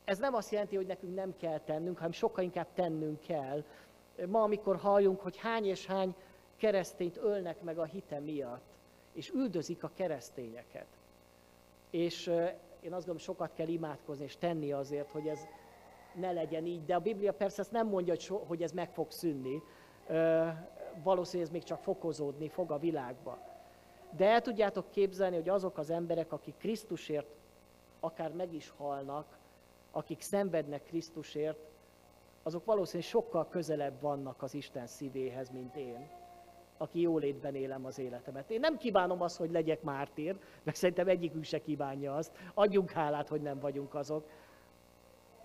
ez 0.04 0.18
nem 0.18 0.34
azt 0.34 0.50
jelenti, 0.50 0.76
hogy 0.76 0.86
nekünk 0.86 1.14
nem 1.14 1.36
kell 1.36 1.58
tennünk, 1.58 1.96
hanem 1.96 2.12
sokkal 2.12 2.44
inkább 2.44 2.68
tennünk 2.74 3.20
kell. 3.20 3.64
Ma, 4.26 4.42
amikor 4.42 4.76
halljunk, 4.76 5.20
hogy 5.20 5.36
hány 5.36 5.66
és 5.66 5.86
hány 5.86 6.14
keresztényt 6.56 7.16
ölnek 7.16 7.60
meg 7.60 7.78
a 7.78 7.84
hite 7.84 8.18
miatt, 8.18 8.74
és 9.12 9.30
üldözik 9.30 9.84
a 9.84 9.90
keresztényeket. 9.94 10.86
És 11.90 12.30
én 12.86 12.92
azt 12.92 13.06
gondolom, 13.06 13.18
sokat 13.18 13.52
kell 13.54 13.68
imádkozni 13.68 14.24
és 14.24 14.36
tenni 14.36 14.72
azért, 14.72 15.10
hogy 15.10 15.28
ez 15.28 15.46
ne 16.14 16.32
legyen 16.32 16.66
így. 16.66 16.84
De 16.84 16.94
a 16.94 17.00
Biblia 17.00 17.32
persze 17.32 17.60
ezt 17.60 17.72
nem 17.72 17.88
mondja, 17.88 18.14
hogy, 18.46 18.62
ez 18.62 18.72
meg 18.72 18.90
fog 18.90 19.10
szűnni. 19.10 19.62
Valószínűleg 21.02 21.46
ez 21.46 21.50
még 21.50 21.62
csak 21.62 21.82
fokozódni 21.82 22.48
fog 22.48 22.70
a 22.70 22.78
világba. 22.78 23.38
De 24.16 24.28
el 24.28 24.40
tudjátok 24.40 24.90
képzelni, 24.90 25.36
hogy 25.36 25.48
azok 25.48 25.78
az 25.78 25.90
emberek, 25.90 26.32
akik 26.32 26.56
Krisztusért 26.56 27.26
akár 28.00 28.32
meg 28.32 28.52
is 28.52 28.72
halnak, 28.76 29.38
akik 29.90 30.20
szenvednek 30.20 30.84
Krisztusért, 30.84 31.58
azok 32.42 32.64
valószínűleg 32.64 33.08
sokkal 33.08 33.48
közelebb 33.48 34.00
vannak 34.00 34.42
az 34.42 34.54
Isten 34.54 34.86
szívéhez, 34.86 35.50
mint 35.50 35.76
én 35.76 36.08
aki 36.76 37.00
jólétben 37.00 37.54
élem 37.54 37.84
az 37.84 37.98
életemet. 37.98 38.50
Én 38.50 38.60
nem 38.60 38.76
kívánom 38.76 39.22
azt, 39.22 39.36
hogy 39.36 39.50
legyek 39.50 39.82
mártír, 39.82 40.38
meg 40.62 40.74
szerintem 40.74 41.08
egyikünk 41.08 41.44
se 41.44 41.60
kívánja 41.60 42.14
azt. 42.14 42.32
Adjunk 42.54 42.90
hálát, 42.90 43.28
hogy 43.28 43.42
nem 43.42 43.58
vagyunk 43.58 43.94
azok. 43.94 44.28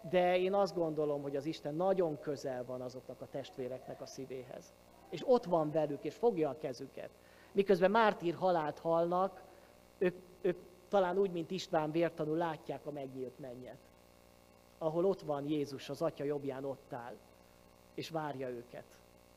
De 0.09 0.37
én 0.37 0.53
azt 0.53 0.75
gondolom, 0.75 1.21
hogy 1.21 1.35
az 1.35 1.45
Isten 1.45 1.75
nagyon 1.75 2.19
közel 2.19 2.65
van 2.65 2.81
azoknak 2.81 3.21
a 3.21 3.27
testvéreknek 3.31 4.01
a 4.01 4.05
szívéhez. 4.05 4.73
És 5.09 5.23
ott 5.25 5.45
van 5.45 5.71
velük, 5.71 6.03
és 6.03 6.15
fogja 6.15 6.49
a 6.49 6.57
kezüket. 6.57 7.09
Miközben 7.51 7.91
mártír 7.91 8.35
halált 8.35 8.79
halnak, 8.79 9.41
ők, 9.97 10.15
ők 10.41 10.57
talán 10.89 11.17
úgy, 11.17 11.31
mint 11.31 11.51
István 11.51 11.91
vértanú 11.91 12.33
látják 12.33 12.85
a 12.85 12.91
megnyílt 12.91 13.39
mennyet. 13.39 13.77
Ahol 14.77 15.05
ott 15.05 15.21
van 15.21 15.49
Jézus, 15.49 15.89
az 15.89 16.01
Atya 16.01 16.23
jobbján 16.23 16.65
ott 16.65 16.93
áll, 16.93 17.15
és 17.93 18.09
várja 18.09 18.49
őket, 18.49 18.85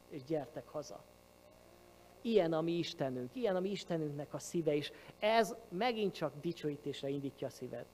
és 0.09 0.25
gyertek 0.25 0.69
haza. 0.69 1.01
Ilyen 2.27 2.53
a 2.53 2.61
mi 2.61 2.73
Istenünk, 2.73 3.31
ilyen 3.33 3.57
a 3.57 3.61
mi 3.61 3.71
Istenünknek 3.71 4.35
a 4.35 4.39
szíve 4.39 4.75
is. 4.75 4.93
Ez 5.19 5.55
megint 5.69 6.15
csak 6.15 6.33
dicsőítésre 6.41 7.09
indítja 7.09 7.47
a 7.47 7.51
szíved. 7.51 7.85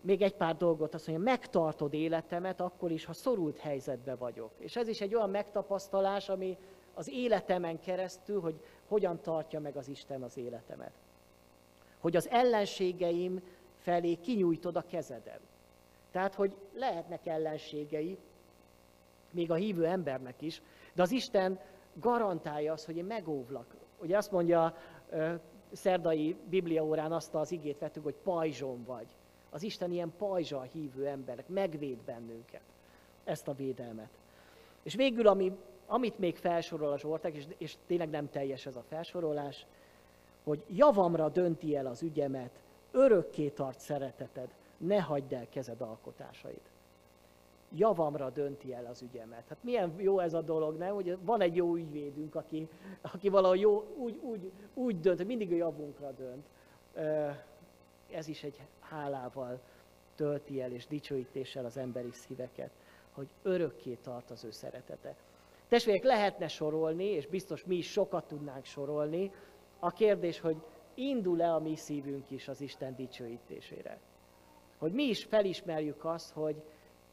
Még 0.00 0.22
egy 0.22 0.34
pár 0.34 0.56
dolgot 0.56 0.94
azt 0.94 1.06
mondja, 1.06 1.24
megtartod 1.24 1.94
életemet 1.94 2.60
akkor 2.60 2.90
is, 2.90 3.04
ha 3.04 3.12
szorult 3.12 3.58
helyzetbe 3.58 4.14
vagyok. 4.14 4.50
És 4.58 4.76
ez 4.76 4.88
is 4.88 5.00
egy 5.00 5.14
olyan 5.14 5.30
megtapasztalás, 5.30 6.28
ami 6.28 6.56
az 6.94 7.08
életemen 7.08 7.80
keresztül, 7.80 8.40
hogy 8.40 8.54
hogyan 8.88 9.20
tartja 9.20 9.60
meg 9.60 9.76
az 9.76 9.88
Isten 9.88 10.22
az 10.22 10.36
életemet. 10.36 10.92
Hogy 11.98 12.16
az 12.16 12.28
ellenségeim 12.28 13.42
felé 13.78 14.14
kinyújtod 14.14 14.76
a 14.76 14.84
kezedem. 14.90 15.40
Tehát, 16.10 16.34
hogy 16.34 16.52
lehetnek 16.72 17.26
ellenségei, 17.26 18.18
még 19.30 19.50
a 19.50 19.54
hívő 19.54 19.86
embernek 19.86 20.42
is, 20.42 20.62
de 20.92 21.02
az 21.02 21.10
Isten 21.10 21.60
garantálja 21.94 22.72
azt, 22.72 22.86
hogy 22.86 22.96
én 22.96 23.04
megóvlak. 23.04 23.74
Ugye 24.00 24.16
azt 24.16 24.30
mondja 24.30 24.76
szerdai 25.72 26.36
bibliaórán 26.48 27.12
azt 27.12 27.34
az 27.34 27.52
igét 27.52 27.78
vettük, 27.78 28.02
hogy 28.02 28.16
pajzson 28.22 28.84
vagy. 28.84 29.06
Az 29.50 29.62
Isten 29.62 29.92
ilyen 29.92 30.12
pajzsa 30.18 30.58
a 30.58 30.62
hívő 30.62 31.06
emberek, 31.06 31.48
megvéd 31.48 31.98
bennünket 31.98 32.62
ezt 33.24 33.48
a 33.48 33.54
védelmet. 33.54 34.10
És 34.82 34.94
végül, 34.94 35.26
ami, 35.26 35.56
amit 35.86 36.18
még 36.18 36.36
felsorol 36.36 36.92
a 36.92 36.98
Zsolták, 36.98 37.34
és, 37.34 37.44
és 37.58 37.76
tényleg 37.86 38.10
nem 38.10 38.30
teljes 38.30 38.66
ez 38.66 38.76
a 38.76 38.82
felsorolás, 38.88 39.66
hogy 40.44 40.64
javamra 40.68 41.28
dönti 41.28 41.76
el 41.76 41.86
az 41.86 42.02
ügyemet, 42.02 42.60
örökké 42.90 43.48
tart 43.48 43.80
szereteted, 43.80 44.48
ne 44.76 45.00
hagyd 45.00 45.32
el 45.32 45.48
kezed 45.48 45.80
alkotásait 45.80 46.70
javamra 47.74 48.30
dönti 48.30 48.74
el 48.74 48.86
az 48.86 49.02
ügyemet. 49.02 49.48
Hát 49.48 49.58
milyen 49.60 49.94
jó 49.96 50.18
ez 50.18 50.34
a 50.34 50.42
dolog, 50.42 50.76
nem? 50.76 50.94
Hogy 50.94 51.18
van 51.20 51.40
egy 51.40 51.56
jó 51.56 51.74
ügyvédünk, 51.74 52.34
aki, 52.34 52.68
aki 53.00 53.28
valahogy 53.28 53.60
jó, 53.60 53.84
úgy, 53.96 54.18
úgy, 54.22 54.52
úgy 54.74 55.00
dönt, 55.00 55.16
hogy 55.16 55.26
mindig 55.26 55.52
a 55.52 55.56
javunkra 55.56 56.12
dönt. 56.12 56.46
Ez 58.10 58.28
is 58.28 58.42
egy 58.42 58.60
hálával 58.80 59.60
tölti 60.14 60.60
el 60.60 60.72
és 60.72 60.86
dicsőítéssel 60.86 61.64
az 61.64 61.76
emberi 61.76 62.12
szíveket, 62.12 62.70
hogy 63.12 63.28
örökké 63.42 63.94
tart 63.94 64.30
az 64.30 64.44
ő 64.44 64.50
szeretete. 64.50 65.16
Testvérek, 65.68 66.02
lehetne 66.02 66.48
sorolni, 66.48 67.04
és 67.04 67.26
biztos 67.26 67.64
mi 67.64 67.76
is 67.76 67.90
sokat 67.90 68.26
tudnánk 68.26 68.64
sorolni, 68.64 69.30
a 69.78 69.90
kérdés, 69.90 70.40
hogy 70.40 70.56
indul-e 70.94 71.54
a 71.54 71.58
mi 71.58 71.76
szívünk 71.76 72.30
is 72.30 72.48
az 72.48 72.60
Isten 72.60 72.94
dicsőítésére. 72.94 73.98
Hogy 74.78 74.92
mi 74.92 75.02
is 75.02 75.24
felismerjük 75.24 76.04
azt, 76.04 76.32
hogy 76.32 76.62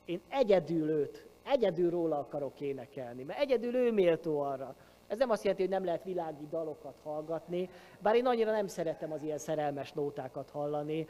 én 0.06 0.22
egyedül 0.28 0.90
őt, 0.90 1.26
egyedül 1.44 1.90
róla 1.90 2.20
akarok 2.20 2.62
énekelni, 2.62 3.24
mert 3.24 3.40
egyedül 3.40 3.76
ő 3.76 3.92
méltó 3.92 4.40
arra. 4.40 4.76
Ez 5.08 5.18
nem 5.18 5.30
azt 5.30 5.44
jelenti, 5.44 5.64
hogy 5.64 5.74
nem 5.74 5.86
lehet 5.86 6.04
világi 6.04 6.48
dalokat 6.50 7.00
hallgatni, 7.04 7.70
bár 8.00 8.16
én 8.16 8.26
annyira 8.26 8.52
nem 8.52 8.68
szeretem 8.68 9.12
az 9.12 9.24
ilyen 9.24 9.38
szerelmes 9.38 9.94
nótákat 9.94 10.50
hallani. 10.50 11.08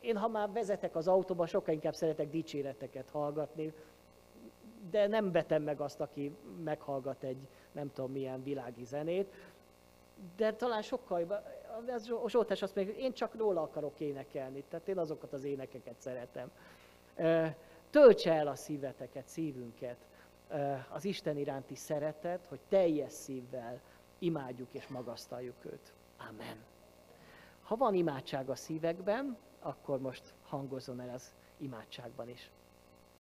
Én, 0.00 0.16
ha 0.16 0.28
már 0.28 0.52
vezetek 0.52 0.96
az 0.96 1.08
autóba, 1.08 1.46
sokkal 1.46 1.74
inkább 1.74 1.94
szeretek 1.94 2.30
dicséreteket 2.30 3.10
hallgatni, 3.10 3.72
de 4.90 5.06
nem 5.06 5.32
vetem 5.32 5.62
meg 5.62 5.80
azt, 5.80 6.00
aki 6.00 6.36
meghallgat 6.64 7.22
egy 7.22 7.38
nem 7.72 7.92
tudom 7.92 8.12
milyen 8.12 8.42
világi 8.42 8.84
zenét. 8.84 9.32
De 10.36 10.52
talán 10.52 10.82
sokkal, 10.82 11.42
az 11.94 12.10
Zsoltás 12.26 12.62
azt 12.62 12.74
mondja, 12.74 12.94
hogy 12.94 13.02
én 13.02 13.12
csak 13.12 13.34
róla 13.34 13.62
akarok 13.62 14.00
énekelni, 14.00 14.64
tehát 14.68 14.88
én 14.88 14.98
azokat 14.98 15.32
az 15.32 15.44
énekeket 15.44 15.94
szeretem. 15.98 16.50
Töltse 17.94 18.32
el 18.32 18.46
a 18.46 18.54
szíveteket, 18.54 19.28
szívünket 19.28 19.96
az 20.88 21.04
Isten 21.04 21.36
iránti 21.36 21.74
szeretet, 21.74 22.46
hogy 22.46 22.60
teljes 22.68 23.12
szívvel 23.12 23.80
imádjuk 24.18 24.74
és 24.74 24.86
magasztaljuk 24.86 25.64
őt. 25.64 25.92
Amen. 26.28 26.64
Ha 27.62 27.76
van 27.76 27.94
imádság 27.94 28.50
a 28.50 28.54
szívekben, 28.54 29.36
akkor 29.60 30.00
most 30.00 30.34
hangozzon 30.42 31.00
el 31.00 31.14
az 31.14 31.34
imádságban 31.58 32.28
is. 32.28 32.50